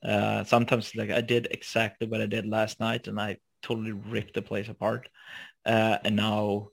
[0.04, 4.34] uh, sometimes like I did exactly what I did last night and I totally ripped
[4.34, 5.08] the place apart.
[5.64, 6.68] Uh, and now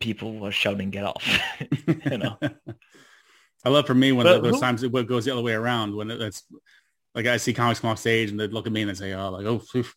[0.00, 1.26] people were shouting, get off,
[2.10, 2.36] you know?
[3.64, 5.94] I love for me when But those who- times it goes the other way around
[5.94, 6.42] when it's
[7.14, 9.14] like I see comics come off stage and they look at me and they say,
[9.14, 9.94] "Oh, like oh, oof,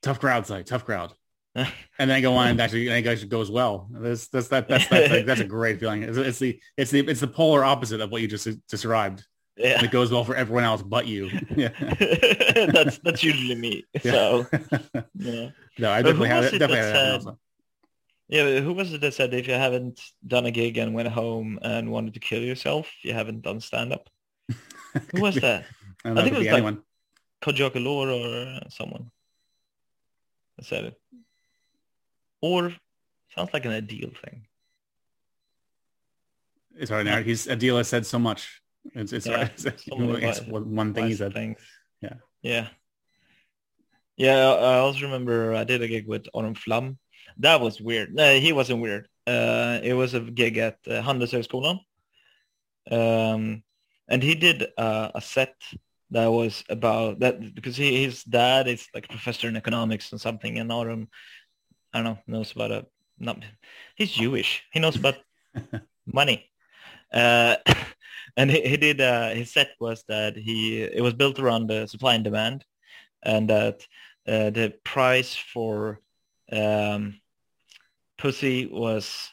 [0.00, 1.12] tough crowd tonight, tough crowd,"
[1.56, 1.66] and
[1.98, 3.88] then I go on and actually, and it actually goes well.
[3.90, 6.04] That's that's that that's that's, like, that's a great feeling.
[6.04, 9.26] It's, it's the it's the it's the polar opposite of what you just described.
[9.56, 9.82] Yeah.
[9.84, 11.30] It goes well for everyone else but you.
[11.56, 11.68] Yeah.
[12.72, 13.84] that's that's usually me.
[14.02, 14.46] So
[15.14, 15.50] yeah.
[15.78, 16.54] no, I definitely have it.
[16.54, 17.36] it Definitely that said-
[18.28, 21.58] Yeah, who was it that said if you haven't done a gig and went home
[21.62, 24.08] and wanted to kill yourself, you haven't done stand up?
[25.12, 25.64] Who was that?
[26.04, 26.82] I, don't I think it could it be was like- anyone.
[27.46, 29.10] Or someone
[30.56, 31.00] that said it.
[32.40, 32.72] Or
[33.34, 34.46] sounds like an ideal thing.
[36.78, 37.22] It's hard now.
[37.22, 38.60] He's Adila said so much.
[38.94, 41.32] It's it's, Yeah, it's, it's, so it's wise- one thing he Wise said.
[41.34, 41.58] Things.
[42.00, 42.14] Yeah.
[42.42, 42.68] Yeah.
[44.16, 46.98] Yeah, I I also remember I did a gig with Aron Flam.
[47.38, 48.14] That was weird.
[48.14, 49.08] No, he wasn't weird.
[49.26, 51.80] Uh, it was a gig at uh, Handelshögskolan.
[52.90, 53.62] Um,
[54.08, 55.54] and he did uh, a set
[56.12, 60.20] that was about that because he, his dad is like a professor in economics and
[60.20, 61.08] something, and Aron,
[61.92, 62.86] I don't know, knows about a
[63.18, 63.44] not.
[63.96, 64.62] He's Jewish.
[64.72, 65.16] He knows about
[66.06, 66.48] money.
[67.12, 67.56] Uh,
[68.36, 71.86] and he, he did uh, his set was that he it was built around the
[71.86, 72.64] supply and demand,
[73.22, 73.86] and that
[74.28, 76.00] uh, the price for
[76.52, 77.20] um,
[78.18, 79.32] pussy was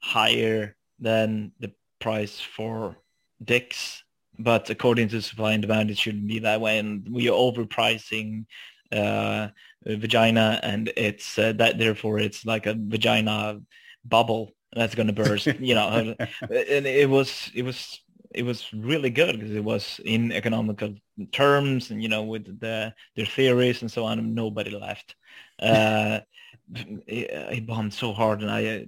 [0.00, 2.96] higher than the price for
[3.42, 4.04] dicks.
[4.38, 8.46] But according to supply and demand, it shouldn't be that way, and we are overpricing
[8.90, 9.48] uh,
[9.84, 13.60] vagina, and it's uh, that therefore it's like a vagina
[14.04, 15.46] bubble that's going to burst.
[15.46, 18.00] you know, and it was it was
[18.34, 20.94] it was really good because it was in economical
[21.32, 25.14] terms and you know with the their theories and so on and nobody laughed
[25.60, 26.20] uh
[27.06, 28.84] he, he bombed so hard and i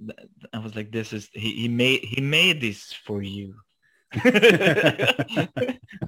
[0.53, 3.55] i was like this is he, he made he made this for you.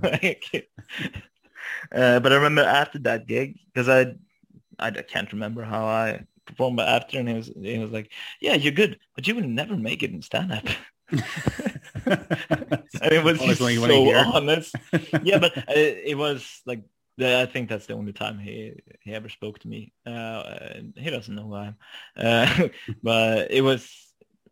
[0.01, 0.45] Like,
[1.91, 4.15] uh, but i remember after that gig because I,
[4.79, 8.53] I can't remember how i performed but after and he was he was like yeah
[8.53, 10.65] you're good but you will never make it in stand-up.
[11.11, 11.23] and
[13.11, 14.75] it was Always just what you wanna so honest.
[15.23, 16.83] yeah, but uh, it was like
[17.17, 19.93] the- I think that's the only time he he ever spoke to me.
[20.05, 21.75] Uh, he doesn't know who I am,
[22.15, 22.67] uh,
[23.03, 23.91] but it was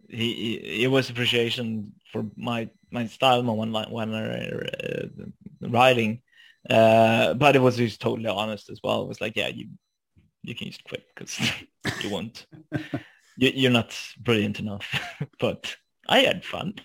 [0.09, 5.07] he, he it was appreciation for my my style, my one line one uh,
[5.61, 6.21] writing.
[6.69, 9.03] Uh, but it was just totally honest as well.
[9.03, 9.67] It was like, yeah, you
[10.43, 11.39] you can just quit because
[12.03, 12.45] you won't.
[13.37, 14.87] You, you're not brilliant enough,
[15.39, 15.75] but
[16.07, 16.75] I had fun.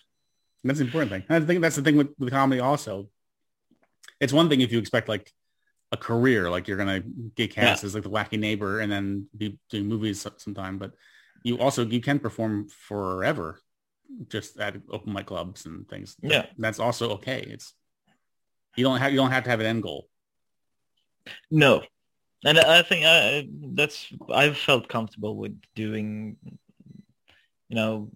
[0.63, 1.25] That's the important thing.
[1.29, 3.09] I think that's the thing with, with comedy also.
[4.21, 5.33] It's one thing if you expect like
[5.93, 9.27] a career, like you're going to get cast as like the wacky neighbor and then
[9.37, 10.93] be doing movies sometime, but
[11.43, 13.59] you also, you can perform forever
[14.29, 16.17] just at open mic clubs and things.
[16.23, 16.47] Yeah.
[16.59, 17.41] That's also okay.
[17.49, 17.73] It's,
[18.77, 20.09] you don't have, you don't have to have an end goal.
[21.51, 21.83] No,
[22.45, 26.37] and I think I, that's I've felt comfortable with doing,
[27.69, 28.11] you know,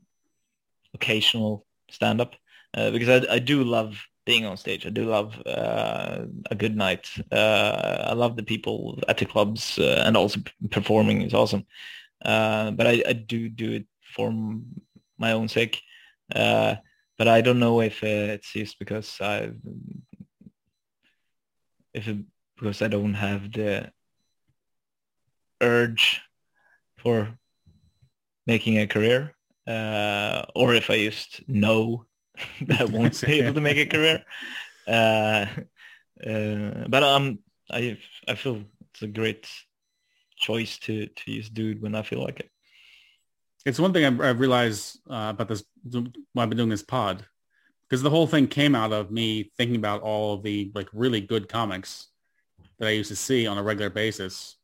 [0.95, 2.35] occasional stand up
[2.75, 4.87] uh, because I I do love being on stage.
[4.87, 7.09] I do love uh, a good night.
[7.31, 10.41] Uh, I love the people at the clubs uh, and also
[10.71, 11.67] performing is awesome.
[12.25, 14.33] Uh, but I, I, do do it for
[15.19, 15.83] my own sake.
[16.35, 16.77] Uh,
[17.19, 19.51] but I don't know if it's just because I
[21.93, 22.19] if it,
[22.57, 23.93] because I don't have the
[25.61, 26.23] urge
[26.97, 27.39] for
[28.47, 29.34] making a career,
[29.67, 32.07] uh, or if I just know
[32.67, 34.25] that I won't be able to make a career.
[34.87, 35.47] Uh,
[36.27, 37.39] uh, but um,
[37.71, 37.97] I
[38.29, 39.49] I feel it's a great
[40.37, 42.51] choice to to use dude when I feel like it.
[43.65, 46.05] It's one thing I've, I've realized uh, about this while
[46.37, 47.25] I've been doing this pod,
[47.89, 51.49] because the whole thing came out of me thinking about all the like really good
[51.49, 52.09] comics
[52.79, 54.57] that I used to see on a regular basis,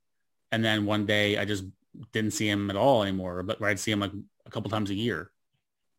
[0.52, 1.64] and then one day I just
[2.12, 3.42] didn't see him at all anymore.
[3.42, 4.12] But I'd see him like
[4.46, 5.30] a couple times a year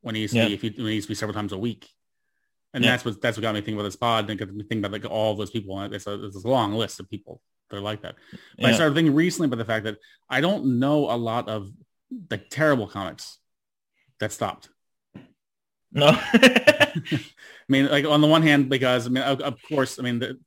[0.02, 0.48] when he used to yeah.
[0.48, 1.90] be if he, when he used to be several times a week.
[2.74, 2.92] And yeah.
[2.92, 4.92] that's what that's what got me thinking about this pod and got me thinking about
[4.92, 5.80] like all those people.
[5.82, 8.16] It's a, it's a long list of people that are like that.
[8.58, 8.68] But yeah.
[8.70, 9.98] I started thinking recently about the fact that
[10.30, 11.70] I don't know a lot of
[12.30, 13.40] like terrible comics
[14.20, 14.70] that stopped.
[15.92, 16.18] No.
[16.34, 17.30] I
[17.68, 20.40] mean, like on the one hand, because I mean, of, of course, I mean, the,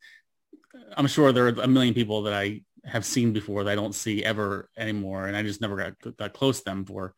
[0.96, 3.94] I'm sure there are a million people that I have seen before that I don't
[3.94, 7.14] see ever anymore, and I just never got, got close to them for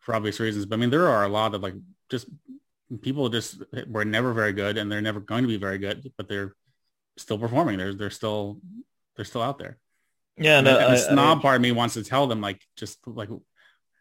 [0.00, 0.66] for obvious reasons.
[0.66, 1.74] But I mean, there are a lot of like
[2.10, 2.28] just
[3.02, 6.28] people just were never very good, and they're never going to be very good, but
[6.28, 6.54] they're
[7.16, 7.78] still performing.
[7.78, 8.60] They're they're still
[9.16, 9.78] they're still out there.
[10.36, 12.60] Yeah, and, no, and the snob I, part of me wants to tell them like
[12.76, 13.28] just like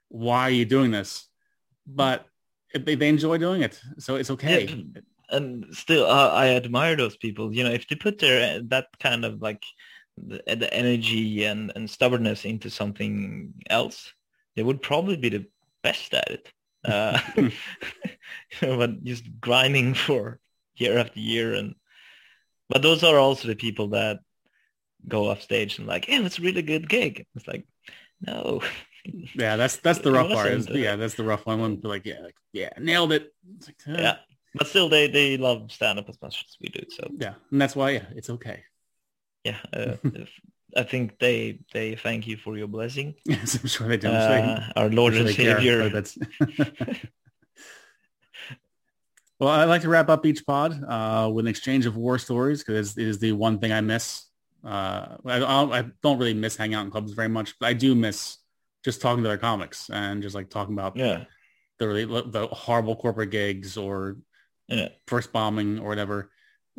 [0.08, 1.28] why are you doing this?
[1.86, 2.26] But
[2.74, 4.66] they, they enjoy doing it, so it's okay.
[4.66, 7.54] Yeah, and still, uh, I admire those people.
[7.54, 9.64] You know, if they put their that kind of like
[10.18, 14.14] the, the energy and, and stubbornness into something else,
[14.56, 15.46] they would probably be the
[15.84, 16.52] best at it.
[16.86, 17.20] Uh,
[18.62, 20.40] but just grinding for
[20.76, 21.76] year after year and
[22.70, 24.20] but those are also the people that
[25.08, 27.26] go off stage and like, yeah, it's a really good gig.
[27.36, 27.66] It's like,
[28.22, 28.62] no.
[29.34, 30.52] Yeah, that's that's the rough part.
[30.52, 31.62] Is, yeah, that's the rough one.
[31.62, 33.34] When like, yeah, like, yeah, nailed it.
[33.66, 34.18] Like, Yeah,
[34.54, 36.84] but still, they they love stand up as much as we do.
[36.90, 38.62] So yeah, and that's why yeah, it's okay.
[39.46, 39.96] Yeah, uh,
[40.76, 43.16] I think they they thank you for your blessing.
[43.26, 44.10] Yes, I'm sure they do.
[44.10, 45.90] Uh, our Lord and Savior.
[45.90, 46.18] That's...
[49.40, 52.64] well, I like to wrap up each pod uh, with an exchange of war stories
[52.64, 54.26] because it is the one thing I miss.
[54.64, 57.96] Uh, I, I, don't really miss hanging out in clubs very much, but I do
[57.96, 58.38] miss
[58.84, 61.24] just talking to their comics and just like talking about yeah
[61.80, 64.18] the really, the horrible corporate gigs or
[64.68, 64.90] yeah.
[65.08, 66.30] first bombing or whatever.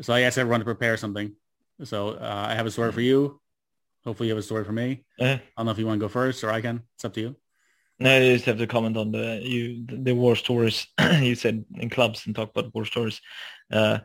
[0.02, 1.34] So I asked everyone to prepare something.
[1.82, 3.40] So uh, I have a story for you.
[4.04, 5.04] Hopefully you have a story for me.
[5.18, 5.34] Yeah.
[5.34, 6.82] I don't know if you want to go first or I can.
[6.94, 7.36] It's up to you.
[7.98, 10.86] No, you just have to comment on the you the war stories
[11.20, 13.20] you said in clubs and talk about war stories.
[13.70, 13.98] Uh,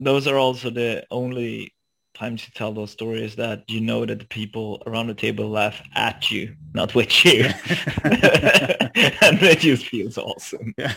[0.00, 1.74] those are also the only
[2.14, 5.80] times you tell those stories that you know that the people around the table laugh
[5.94, 7.44] at you, not with you,
[8.04, 10.74] and that just feels awesome.
[10.76, 10.94] Yeah.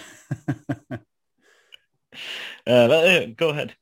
[0.50, 0.98] uh,
[2.66, 3.76] but, uh, go ahead.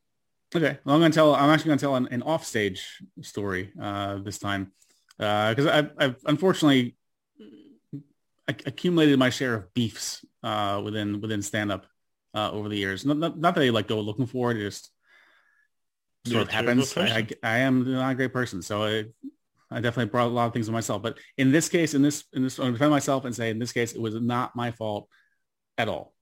[0.56, 1.36] Okay, well, I'm going to tell.
[1.36, 4.72] I'm actually going to tell an, an offstage story uh, this time
[5.18, 6.96] because uh, I've, I've, unfortunately
[8.48, 11.86] accumulated my share of beefs uh, within within stand up
[12.34, 13.06] uh, over the years.
[13.06, 14.92] Not, not, not, that I like go looking for it, it just
[16.26, 16.96] sort of happens.
[16.98, 19.06] I, I, I, am not a great person, so I,
[19.70, 21.02] I definitely brought a lot of things on myself.
[21.02, 23.72] But in this case, in this in this, I'm defend myself and say in this
[23.72, 25.08] case, it was not my fault
[25.78, 26.14] at all.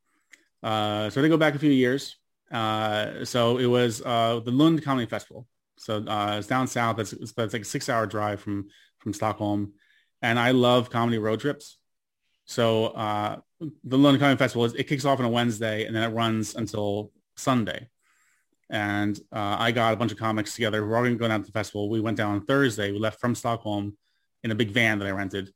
[0.61, 2.17] Uh, so to go back a few years.
[2.51, 5.47] Uh, so it was uh, the Lund Comedy Festival.
[5.77, 6.99] So uh, it's down south.
[6.99, 8.67] It's, it's, it's like a six hour drive from,
[8.99, 9.73] from Stockholm.
[10.21, 11.77] And I love comedy road trips.
[12.45, 13.37] So uh,
[13.83, 16.55] the Lund Comedy Festival, is, it kicks off on a Wednesday and then it runs
[16.55, 17.89] until Sunday.
[18.69, 20.85] And uh, I got a bunch of comics together.
[20.85, 21.89] We're all going to go down to the festival.
[21.89, 22.91] We went down on Thursday.
[22.91, 23.97] We left from Stockholm
[24.43, 25.51] in a big van that I rented.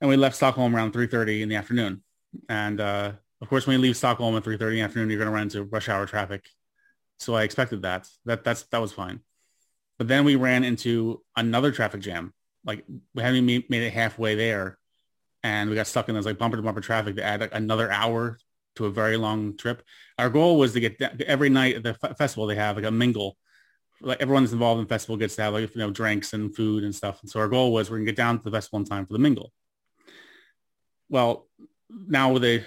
[0.00, 2.02] And we left Stockholm around 3.30 in the afternoon.
[2.48, 5.28] And uh, of course, when you leave Stockholm at 3.30 in the afternoon, you're going
[5.28, 6.48] to run into rush hour traffic.
[7.18, 8.08] So I expected that.
[8.24, 9.20] That that's that was fine.
[9.98, 12.32] But then we ran into another traffic jam.
[12.64, 12.84] Like
[13.14, 14.78] we hadn't made it halfway there,
[15.42, 17.90] and we got stuck in this like bumper to bumper traffic to add like, another
[17.90, 18.38] hour
[18.76, 19.82] to a very long trip.
[20.18, 22.90] Our goal was to get every night at the f- festival they have like a
[22.90, 23.36] mingle.
[24.00, 26.54] Like everyone that's involved in the festival gets to have like you know drinks and
[26.54, 27.20] food and stuff.
[27.22, 29.12] And so our goal was we're gonna get down to the festival in time for
[29.12, 29.52] the mingle.
[31.08, 31.48] Well,
[31.90, 32.62] now with a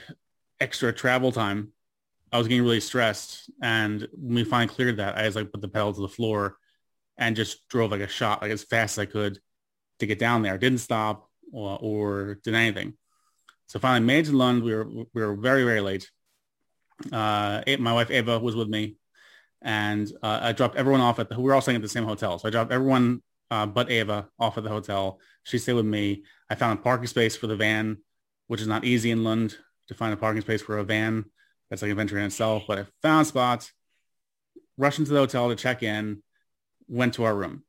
[0.61, 1.73] extra travel time,
[2.31, 3.49] I was getting really stressed.
[3.61, 6.55] And when we finally cleared that, I just like put the pedal to the floor
[7.17, 9.39] and just drove like a shot, like as fast as I could
[9.99, 10.57] to get down there.
[10.57, 12.93] Didn't stop or, or did anything.
[13.67, 14.63] So finally made it to Lund.
[14.63, 16.09] We were, we were very, very late.
[17.11, 18.97] Uh, my wife Eva was with me
[19.61, 21.37] and uh, I dropped everyone off at the.
[21.37, 24.29] We were all staying at the same hotel, so I dropped everyone uh, but Ava
[24.39, 25.19] off at the hotel.
[25.43, 26.23] She stayed with me.
[26.49, 27.97] I found a parking space for the van,
[28.47, 29.57] which is not easy in Lund
[29.91, 31.25] to find a parking space for a van.
[31.69, 32.63] That's like an adventure in itself.
[32.67, 33.71] But I found spots,
[34.77, 36.23] rushed into the hotel to check in,
[36.87, 37.63] went to our room,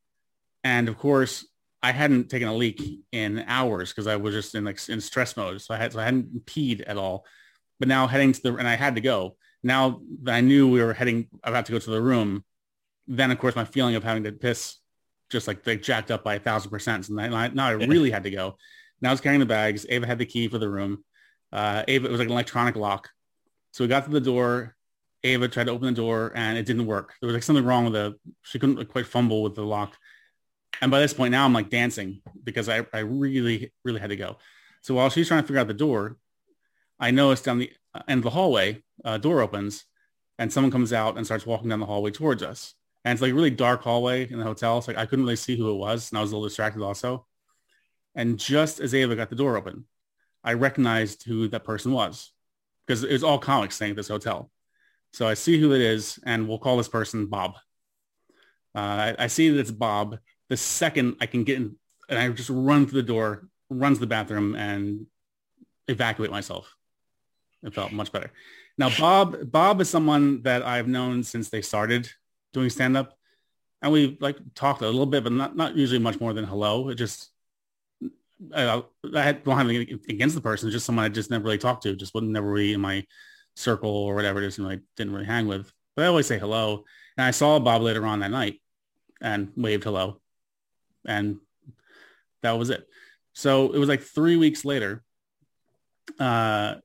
[0.64, 1.46] and of course
[1.82, 5.36] I hadn't taken a leak in hours because I was just in like in stress
[5.36, 5.60] mode.
[5.60, 7.26] So I had so I hadn't peed at all.
[7.78, 9.36] But now heading to the and I had to go.
[9.64, 12.44] Now that I knew we were heading about to go to the room,
[13.06, 14.76] then of course my feeling of having to piss
[15.30, 17.08] just like they jacked up by a thousand percent.
[17.08, 18.56] And I, now I really had to go.
[19.00, 19.86] Now I was carrying the bags.
[19.88, 21.04] Ava had the key for the room.
[21.52, 23.10] Uh, Ava, it was like an electronic lock.
[23.72, 24.76] So we got to the door.
[25.24, 27.14] Ava tried to open the door and it didn't work.
[27.20, 29.96] There was like something wrong with the, she couldn't like, quite fumble with the lock.
[30.80, 34.16] And by this point now I'm like dancing because I, I really, really had to
[34.16, 34.38] go.
[34.80, 36.16] So while she's trying to figure out the door,
[36.98, 37.70] I noticed down the
[38.08, 39.84] end of the hallway, uh, door opens
[40.38, 42.74] and someone comes out and starts walking down the hallway towards us.
[43.04, 44.80] And it's like a really dark hallway in the hotel.
[44.80, 46.10] So like I couldn't really see who it was.
[46.10, 47.26] And I was a little distracted also.
[48.14, 49.84] And just as Ava got the door open,
[50.44, 52.32] I recognized who that person was
[52.86, 54.50] because it was all comics staying at this hotel.
[55.12, 57.54] So I see who it is and we'll call this person Bob.
[58.74, 60.18] Uh, I, I, see that it's Bob.
[60.48, 61.76] The second I can get in
[62.08, 65.06] and I just run through the door, run to the bathroom and
[65.88, 66.74] evacuate myself.
[67.62, 68.30] It felt much better.
[68.78, 72.10] Now, Bob, Bob is someone that I've known since they started
[72.52, 73.16] doing stand up.
[73.82, 76.88] And we like talked a little bit, but not, not usually much more than hello.
[76.88, 77.31] It just,
[78.54, 78.82] I,
[79.14, 80.70] I had don't have anything against the person.
[80.70, 83.04] Just someone I just never really talked to, just wasn't never really in my
[83.54, 85.72] circle or whatever it is, and I didn't really hang with.
[85.96, 86.84] But I always say hello.
[87.16, 88.60] And I saw Bob later on that night
[89.20, 90.20] and waved hello.
[91.06, 91.38] And
[92.42, 92.86] that was it.
[93.34, 95.02] So it was like three weeks later.
[96.18, 96.76] Uh,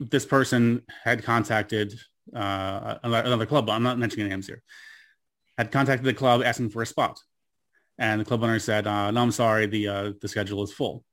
[0.00, 1.94] this person had contacted
[2.34, 3.70] uh, another club.
[3.70, 4.62] I'm not mentioning names here.
[5.56, 7.20] Had contacted the club asking for a spot,
[7.98, 11.04] and the club owner said, uh, "No, I'm sorry, the uh, the schedule is full."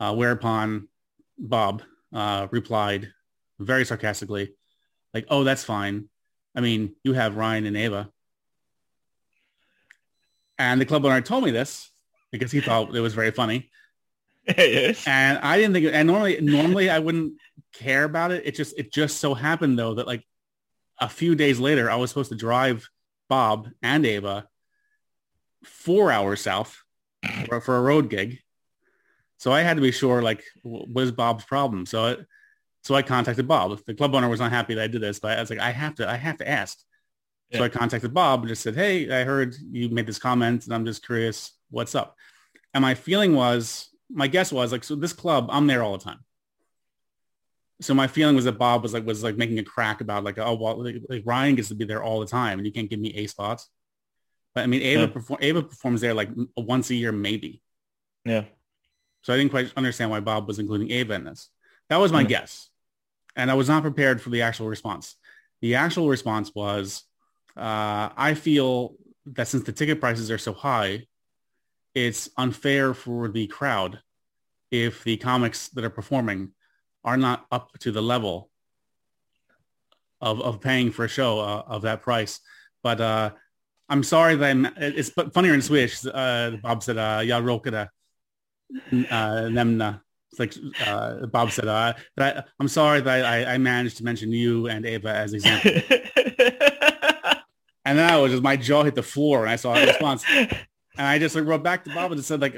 [0.00, 0.88] Uh, whereupon
[1.38, 3.12] Bob uh, replied
[3.58, 4.54] very sarcastically,
[5.14, 6.08] like, "Oh, that's fine.
[6.54, 8.10] I mean, you have Ryan and Ava."
[10.58, 11.90] And the club owner told me this
[12.30, 13.70] because he thought it was very funny.
[14.46, 15.04] yes.
[15.08, 17.34] And I didn't think, and normally, normally I wouldn't
[17.72, 18.42] care about it.
[18.46, 20.24] It just, it just so happened though that like
[21.00, 22.88] a few days later, I was supposed to drive
[23.28, 24.46] Bob and Ava
[25.64, 26.82] four hours south
[27.46, 28.38] for, for a road gig.
[29.38, 31.84] So I had to be sure, like, what is Bob's problem?
[31.86, 32.26] So, it,
[32.82, 33.78] so I contacted Bob.
[33.84, 35.70] The club owner was not happy that I did this, but I was like, I
[35.70, 36.78] have to, I have to ask.
[37.50, 37.58] Yeah.
[37.58, 40.74] So I contacted Bob and just said, Hey, I heard you made this comment and
[40.74, 42.16] I'm just curious what's up.
[42.72, 46.04] And my feeling was, my guess was like, so this club, I'm there all the
[46.04, 46.20] time.
[47.80, 50.38] So my feeling was that Bob was like, was like making a crack about like,
[50.38, 52.88] oh, well, like, like Ryan gets to be there all the time and you can't
[52.88, 53.68] give me A spots.
[54.54, 55.06] But I mean, Ava, yeah.
[55.06, 57.62] perform, Ava performs there like once a year, maybe.
[58.24, 58.44] Yeah.
[59.22, 61.48] So I didn't quite understand why Bob was including Ava in this.
[61.88, 62.68] That was my mm guess.
[63.34, 65.16] And I was not prepared for the actual response.
[65.62, 67.04] The actual response was,
[67.56, 68.94] uh, I feel
[69.26, 71.06] that since the ticket prices are so high,
[71.94, 74.00] it's unfair for the crowd
[74.70, 76.52] if the comics that are performing
[77.04, 78.50] are not up to the level
[80.20, 82.40] of, of paying for a show uh, of that price.
[82.82, 83.30] But uh,
[83.88, 86.04] I'm sorry that I'm, it's funnier in Swedish.
[86.06, 87.88] Uh, Bob said, uh, "Jag råkade
[89.10, 90.00] uh, nämna."
[90.32, 90.54] It's like
[90.86, 94.86] uh, Bob said, uh, I, am sorry that I, I, managed to mention you and
[94.86, 95.82] Ava as examples.
[97.84, 100.24] and then I was just my jaw hit the floor and I saw a response.
[100.30, 100.56] And
[100.96, 102.56] I just like wrote back to Bob and said like,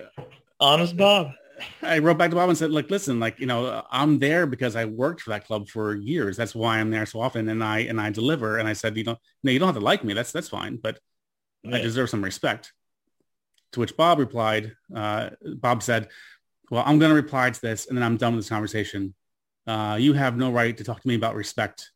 [0.61, 1.33] honest Bob.
[1.83, 4.77] I wrote back to Bob and said, like, listen, like, you know, I'm there because
[4.77, 6.37] I worked for that club for years.
[6.37, 7.49] That's why I'm there so often.
[7.49, 8.59] And I, and I deliver.
[8.59, 10.15] And I said, you know, no, you don't have to like me.
[10.15, 10.77] That's, that's fine.
[10.77, 10.99] But
[11.65, 11.77] yeah.
[11.77, 12.73] I deserve some respect.
[13.73, 16.09] To which Bob replied, uh, Bob said,
[16.71, 19.15] well, I'm going to reply to this and then I'm done with this conversation.
[19.67, 21.91] Uh, you have no right to talk to me about respect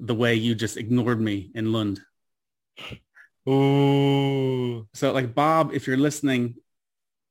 [0.00, 2.00] the way you just ignored me in Lund.
[3.48, 4.86] Ooh.
[4.94, 6.56] So like Bob, if you're listening,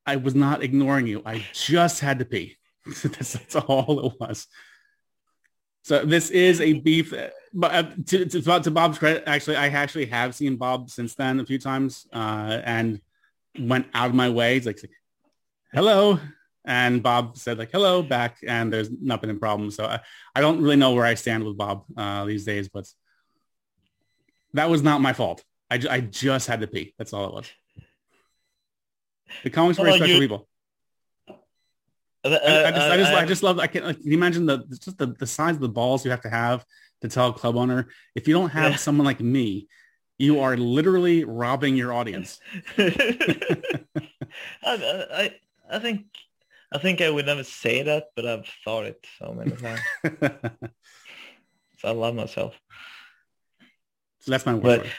[0.06, 1.22] I was not ignoring you.
[1.26, 2.58] I just had to pee.
[3.04, 4.48] that's, that's all it was.
[5.86, 7.14] So this is a beef,
[7.54, 11.40] but uh, to, to, to, Bob's credit, actually, I actually have seen Bob since then
[11.40, 13.00] a few times uh, and
[13.60, 14.56] went out of my way.
[14.56, 14.80] He's like,
[15.76, 16.20] hello.
[16.66, 18.38] And Bob said like, hello back.
[18.48, 19.70] And there's not been a problem.
[19.70, 20.00] So I,
[20.34, 22.92] I don't really know where I stand with Bob uh, these days, but
[24.56, 25.44] that was not my fault.
[25.70, 26.96] I, I just had to pee.
[26.98, 27.52] That's all it was.
[29.44, 30.20] The comics were special you?
[30.20, 30.48] people.
[32.26, 33.60] Uh, I, I, just, I just, uh, I just love.
[33.60, 33.84] I can.
[33.84, 36.30] Like, can you imagine the just the, the size of the balls you have to
[36.30, 36.66] have
[37.02, 38.78] to tell a club owner, if you don't have Yeah.
[38.78, 39.68] someone like me,
[40.18, 42.40] you are literally robbing your audience.
[42.78, 42.88] I,
[44.64, 45.36] I
[45.70, 46.06] I think
[46.74, 49.82] I think I would never say that, but I've thought it so many times.
[51.80, 52.56] So I love myself.
[54.20, 54.64] so that's my word.
[54.64, 54.94] But for it.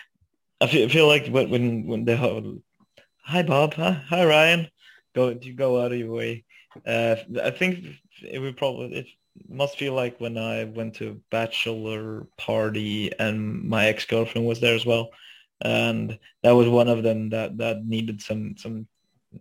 [0.61, 2.62] I feel, I feel like when when the ho-
[3.24, 4.68] hi Bob, hi, hi Ryan,
[5.14, 6.45] go you go out of your way.
[6.87, 7.85] Uh, I think
[8.23, 9.07] it would probably it
[9.49, 14.61] must feel like when I went to a bachelor party and my ex girlfriend was
[14.61, 15.11] there as well,
[15.61, 18.87] and that was one of them that that needed some some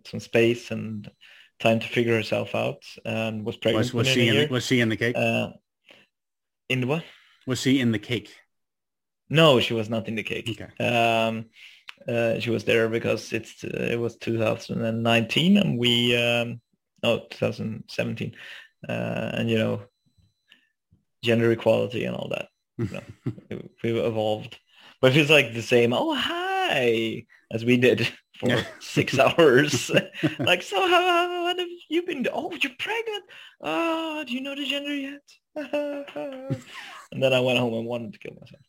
[0.04, 1.10] some space and
[1.58, 4.80] time to figure herself out and was pregnant Was, was she in the, was she
[4.80, 5.16] in the cake?
[5.16, 5.48] uh,
[6.68, 7.04] in the what?
[7.46, 8.34] was she in the cake?
[9.28, 10.48] No, she was not in the cake.
[10.48, 10.84] Okay.
[10.84, 11.46] Um,
[12.06, 16.60] uh, she was there because it's uh, it was 2019 and we um,
[17.02, 18.34] no 2017
[18.88, 19.82] uh, and you know
[21.22, 22.48] gender equality and all that.
[22.78, 23.02] You know,
[23.50, 24.58] it- we evolved,
[25.00, 25.92] but it feels like the same.
[25.92, 28.06] Oh hi, as we did
[28.38, 28.64] for Yeah.
[28.80, 29.90] six hours.
[30.38, 32.22] like so, how what have you been?
[32.24, 33.24] do- Oh, you're pregnant.
[33.62, 35.22] Oh, do you know the gender yet?
[35.56, 38.62] and then I went home and wanted to kill myself.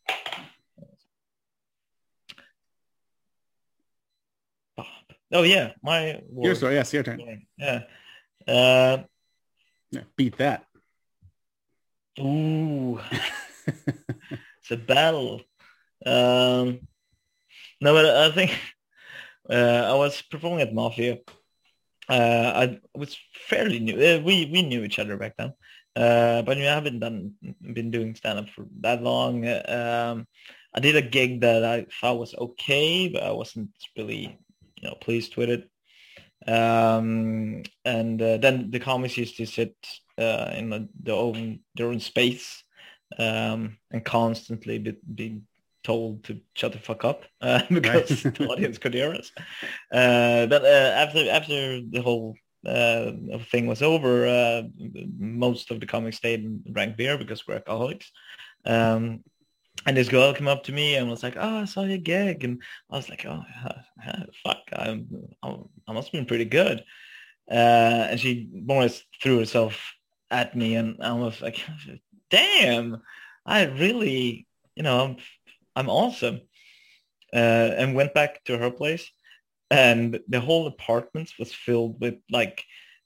[4.77, 4.85] Bob.
[5.33, 6.75] Oh yeah, my Your story.
[6.75, 7.45] Yes, your turn.
[7.57, 7.83] Yeah.
[8.47, 9.03] Uh,
[10.15, 10.65] beat that.
[12.19, 12.99] ooh,
[13.67, 15.41] it's a battle.
[16.05, 16.79] Um,
[17.81, 18.57] no, but I think
[19.49, 21.19] uh, I was performing at Mafia.
[22.09, 23.95] Uh, I was fairly new.
[23.95, 25.53] Uh, we we knew each other back then,
[25.95, 29.45] uh, but I haven't done been doing stand up for that long.
[29.45, 30.25] Um,
[30.73, 34.39] I did a gig that I thought was okay, but I wasn't really
[34.81, 35.69] you know pleased with it.
[36.45, 39.75] Um, and uh, then the comics used to sit
[40.17, 42.63] uh, in the, the own their own space
[43.17, 45.41] um, and constantly be, be
[45.83, 48.35] told to shut the fuck up uh, because Right.
[48.35, 49.31] the audience could hear us.
[49.91, 52.35] Uh, but uh, after after the whole
[52.65, 53.11] uh,
[53.51, 54.63] thing was over, uh,
[55.17, 58.11] most of the comics stayed and drank beer because we're alcoholics.
[58.65, 59.23] Um,
[59.85, 62.43] and this girl came up to me and was like, "Oh, I saw your gig,"
[62.43, 63.43] and I was like, "Oh,
[64.43, 65.07] fuck, I'm,
[65.43, 66.83] I'm, I must have been pretty good."
[67.49, 68.87] Uh, and she more
[69.21, 69.93] threw herself
[70.29, 71.59] at me, and I was like,
[72.29, 73.01] "Damn,
[73.45, 75.17] I really, you know, I'm,
[75.75, 76.41] I'm awesome."
[77.33, 79.09] Uh, and went back to her place,
[79.69, 82.63] and the whole apartment was filled with like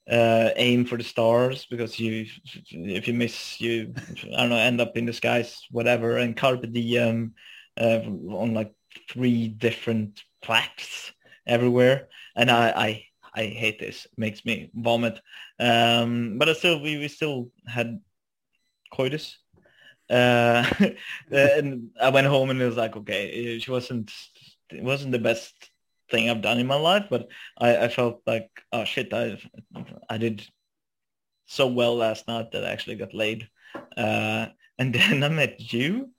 [0.09, 2.25] uh, aim for the stars because you
[2.71, 3.93] if you miss you
[4.35, 7.33] I don't know end up in the skies whatever and carpe diem
[7.79, 7.99] uh,
[8.29, 8.73] on like
[9.09, 11.13] three different plaques
[11.47, 12.09] everywhere.
[12.35, 14.05] And I I, I hate this.
[14.05, 15.19] It makes me vomit.
[15.59, 17.99] Um, but I still we, we still had
[18.93, 19.37] coitus.
[20.09, 20.69] Uh,
[21.31, 24.11] and I went home and it was like okay she wasn't
[24.69, 25.70] it wasn't the best
[26.11, 29.39] thing I've done in my life, but I, I felt like, oh shit, I
[30.09, 30.45] I did
[31.47, 33.47] so well last night that I actually got laid.
[33.97, 34.47] Uh,
[34.77, 36.11] and then I met you,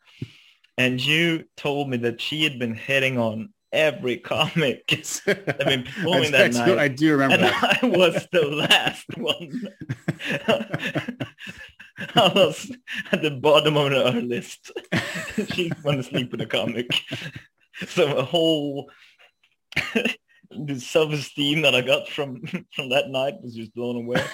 [0.77, 4.85] and you told me that she had been hitting on every comic,
[5.27, 6.79] I mean, performing I, that do- night.
[6.79, 7.79] I do remember and that.
[7.83, 9.69] I was the last one.
[12.15, 12.71] I was
[13.13, 14.73] at the bottom of her list.
[15.53, 16.91] she wanted to sleep with a comic.
[17.87, 18.91] So a whole
[20.51, 22.43] the self-esteem that I got from
[22.75, 24.25] from that night was just blown away.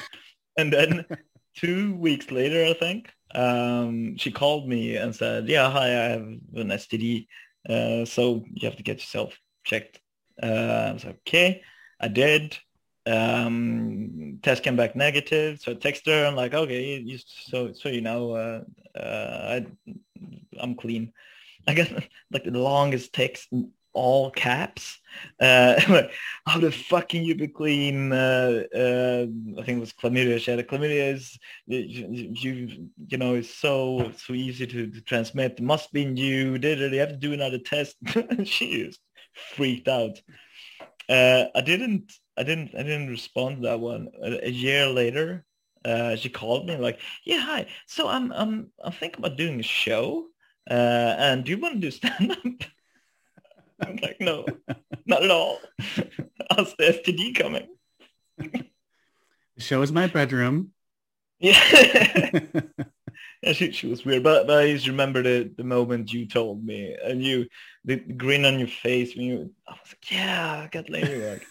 [0.57, 1.05] And then
[1.57, 6.23] two weeks later, I think, um, she called me and said, "Yeah, hi, I have
[6.23, 7.27] an STD,
[7.69, 10.01] uh, so you have to get yourself checked."
[10.43, 10.47] Uh,
[10.91, 11.63] I was like, "Okay,"
[12.01, 12.57] I did.
[13.07, 16.27] Um, test came back negative, so I texted her.
[16.27, 18.61] I'm like, "Okay, you, so so you know, uh,
[18.99, 19.67] uh, I,
[20.59, 21.13] I'm clean."
[21.69, 21.91] I got
[22.31, 23.49] like the longest text
[23.99, 24.99] all caps.
[25.41, 25.81] Uh,
[26.47, 28.13] how the fuck can you be clean?
[28.13, 29.27] Uh, uh,
[29.59, 30.39] I think it was chlamydia.
[30.39, 35.59] She had a chlamydia is you, you know it's so so easy to, to transmit.
[35.59, 36.59] It must be you.
[36.59, 36.93] Did it?
[36.93, 37.97] You have to do another test.
[38.45, 38.99] she is
[39.55, 40.21] freaked out.
[41.09, 44.09] Uh, I didn't I didn't I didn't respond to that one.
[44.23, 45.45] A, a year later,
[45.85, 47.67] uh, she called me like, yeah, hi.
[47.87, 50.29] So I'm I'm I'm thinking about doing a show.
[50.71, 52.69] Uh, and do you want to do stand up?
[53.81, 54.45] I'm like, no,
[55.07, 55.59] not at all.
[56.51, 57.69] How's the STD coming?
[58.39, 58.65] The
[59.59, 60.73] show is my bedroom.
[61.39, 61.61] Yeah.
[63.43, 66.65] yeah she, she was weird, but, but I just remember the, the moment you told
[66.65, 67.47] me and you,
[67.85, 71.43] the grin on your face when you, I was like, yeah, I got laid.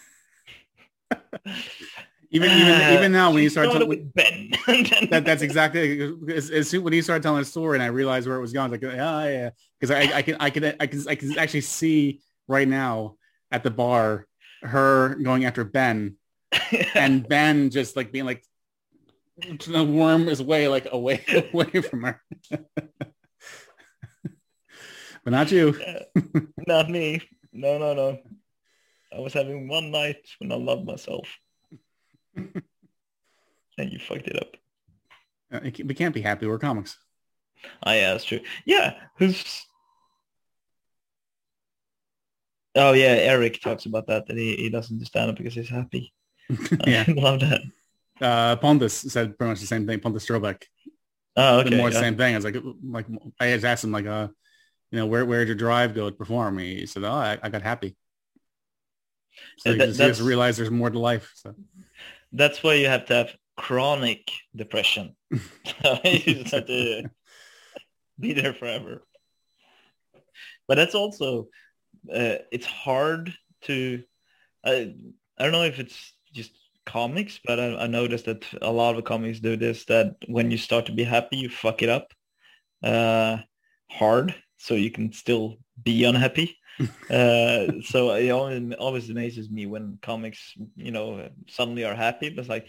[2.30, 4.50] Even even Uh, even now when you start telling with Ben.
[5.10, 8.28] That that's exactly as, as soon when he started telling the story and I realized
[8.28, 8.66] where it was going.
[8.66, 9.50] I was like, yeah, yeah,
[9.80, 13.16] because I, I can I can I can I can actually see right now
[13.50, 14.26] at the bar
[14.62, 16.16] her going after Ben
[16.94, 18.44] and Ben just like being like
[19.66, 21.24] the worm his way like away
[21.54, 22.22] away from her.
[22.50, 22.60] but
[25.24, 25.78] not you.
[26.66, 27.22] Not me.
[27.52, 28.18] No, no, no.
[29.16, 31.26] I was having one night when I loved myself.
[33.78, 34.56] And you fucked it up.
[35.52, 36.46] Uh, it We can't be happy.
[36.46, 36.98] We're comics.
[37.84, 38.40] Oh, yeah, that's true.
[38.64, 39.64] Yeah, who's...
[42.74, 46.12] Oh, yeah, Eric talks about that, that he, he doesn't do stand-up because he's happy.
[46.86, 47.04] yeah.
[47.06, 47.60] I love that.
[48.20, 50.00] Uh, Pontus said pretty much the same thing.
[50.00, 50.62] Pontus Strobeck.
[51.36, 51.76] Oh, okay.
[51.76, 52.00] more the yeah.
[52.00, 52.34] same thing.
[52.34, 53.06] I was like, like
[53.38, 54.28] I just asked him like, uh,
[54.90, 56.58] you know, where where did your drive go to perform?
[56.58, 57.96] He said, oh, I, I got happy.
[59.58, 61.30] So you that- just, you just realize there's more to life.
[61.36, 61.54] So
[62.32, 65.16] That's why you have to have chronic depression.
[65.30, 65.40] you
[66.34, 67.10] just have to
[68.18, 69.02] be there forever.
[70.66, 71.48] But that's also,
[72.12, 73.32] uh, it's hard
[73.62, 74.02] to,
[74.64, 74.94] I,
[75.38, 76.52] I don't know if it's just
[76.84, 80.58] comics, but I, I noticed that a lot of comics do this, that when you
[80.58, 82.12] start to be happy, you fuck it up
[82.82, 83.38] uh,
[83.90, 86.56] hard so you can still be unhappy.
[87.10, 92.40] Uh, so it always, always amazes me when comics, you know, suddenly are happy, but
[92.40, 92.66] it's like,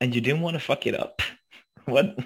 [0.00, 1.22] and you didn't want to fuck it up.
[1.84, 2.16] what?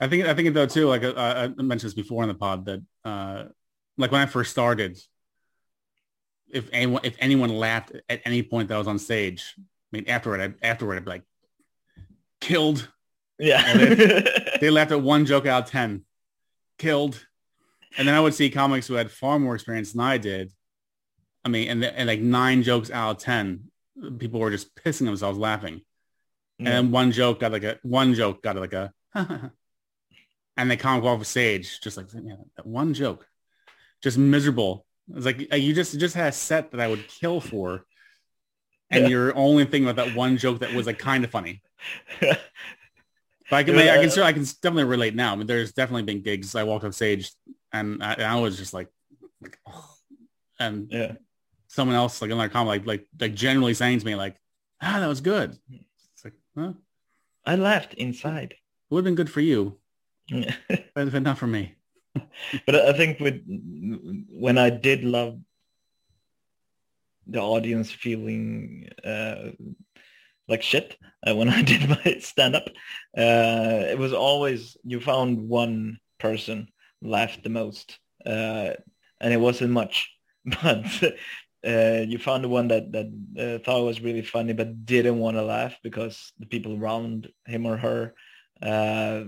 [0.00, 2.34] I think I think it though too, like uh, I mentioned this before in the
[2.34, 3.44] pod that uh,
[3.96, 4.98] like when I first started,
[6.48, 10.08] if anyone if anyone laughed at any point that I was on stage, I mean
[10.08, 11.24] afterward I, afterward I'd be like
[12.40, 12.88] killed.
[13.38, 14.22] Yeah.
[14.58, 16.04] They laughed at one joke out of ten,
[16.78, 17.26] killed.
[17.98, 20.52] And then I would see comics who had far more experience than I did.
[21.44, 23.70] I mean, and, and like nine jokes out of ten,
[24.18, 25.80] people were just pissing themselves laughing.
[26.58, 31.08] And one joke got like a one joke got like a and they can't go
[31.08, 33.26] off the stage just like yeah, that one joke
[34.02, 37.40] just miserable it's like uh, you just just had a set that i would kill
[37.40, 37.84] for
[38.90, 39.08] and Yeah.
[39.10, 41.60] you're only thinking about that one joke that was like kind of funny
[42.20, 42.38] but
[43.50, 43.92] i can Yeah.
[44.00, 46.84] i can i can definitely relate now i mean there's definitely been gigs i walked
[46.86, 47.32] off stage
[47.80, 48.88] and i, I was just like,
[49.40, 49.94] like oh.
[50.58, 51.12] and yeah.
[51.68, 54.36] someone else like in another comic like like like generally saying to me like
[54.82, 56.76] ah that was good it's like well
[57.48, 58.54] I laughed inside.
[58.54, 58.58] it
[58.94, 59.78] would have been good for you
[60.30, 60.56] but
[60.94, 61.76] but, but not for me
[62.66, 63.42] but I think with
[64.30, 65.38] when I did love
[67.26, 69.50] the audience feeling uh,
[70.48, 70.96] like shit
[71.26, 72.68] uh, when I did my stand up,
[73.16, 76.68] uh, it was always you found one person
[77.02, 78.70] laughed the most, uh,
[79.20, 80.10] and it wasn't much,
[80.44, 80.86] but
[81.66, 83.06] uh, you found the one that that
[83.38, 87.28] uh, thought it was really funny but didn't want to laugh because the people around
[87.46, 88.14] him or her
[88.62, 89.24] uh,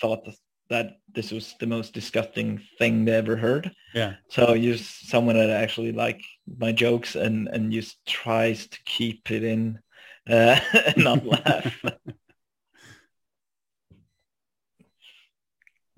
[0.00, 0.28] thought
[0.68, 3.70] that, this was the most disgusting thing they ever heard.
[3.94, 6.20] yeah So use someone that actually like
[6.58, 9.78] my jokes and and just tries to keep it in
[10.28, 11.82] uh, and not laugh.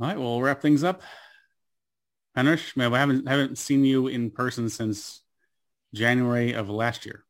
[0.00, 1.02] All right, well, wrap things up.
[2.36, 5.22] Henrich, man, I haven't haven't seen you in person since
[5.94, 7.24] January of last year.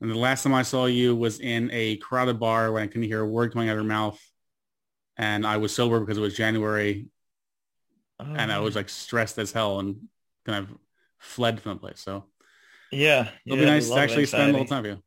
[0.00, 3.04] And the last time I saw you was in a crowded bar when I couldn't
[3.04, 4.20] hear a word coming out of your mouth.
[5.16, 7.08] And I was sober because it was January
[8.34, 10.08] and I was like stressed as hell and
[10.44, 10.76] kind of
[11.18, 12.00] fled from the place.
[12.00, 12.24] So
[12.90, 15.02] yeah, it'll yeah, be nice to actually spend a little time with you.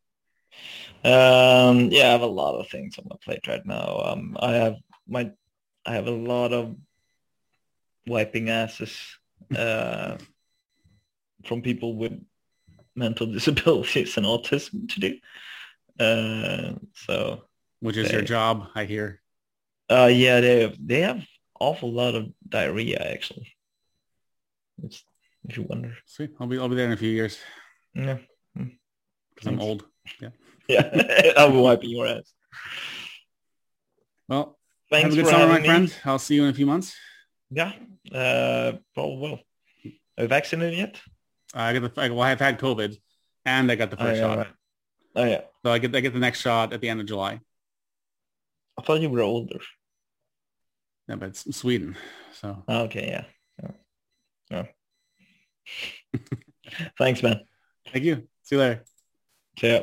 [1.04, 4.00] Um, yeah, I have a lot of things on my plate right now.
[4.04, 4.76] Um, I have
[5.08, 5.32] my,
[5.86, 6.76] I have a lot of
[8.06, 9.18] wiping asses
[9.56, 10.18] uh,
[11.46, 12.14] from people with
[12.96, 15.18] mental disabilities and autism to do.
[16.00, 17.44] Uh, so,
[17.80, 19.22] Which is your job, I hear.
[19.90, 21.26] uh, yeah, they have, they have
[21.60, 23.52] awful lot of diarrhea actually.
[24.84, 25.04] It's,
[25.48, 25.94] if you wonder.
[26.06, 26.32] Sweet.
[26.40, 27.40] I'll be I'll be there in a few years
[27.96, 28.18] Yeah,
[28.54, 29.86] because I'm old.
[30.22, 30.30] yeah,
[31.38, 32.32] I'll be wiping your ass.
[34.28, 34.60] Well,
[34.90, 35.66] Thanks have a good for summer, my me.
[35.66, 35.96] friend.
[36.06, 36.96] I'll see you in a few months.
[37.50, 37.74] Yeah,
[38.14, 39.40] uh, probably will.
[40.18, 41.02] Are you vaccinated yet?
[41.54, 42.98] I get the well, I've had COVID,
[43.46, 44.38] and I got the Oh, first yeah, shot.
[44.38, 44.48] right.
[45.16, 47.40] Oh yeah, So I get I get the next shot at the end of July.
[48.78, 49.60] I thought you were older.
[51.08, 51.96] Yeah, but it's Sweden,
[52.34, 53.26] so Oh, okay, yeah.
[54.52, 54.66] yeah.
[56.12, 56.20] yeah.
[56.98, 57.42] Thanks, man.
[57.92, 58.28] thank you.
[58.44, 58.84] See you later.
[59.60, 59.82] See ya.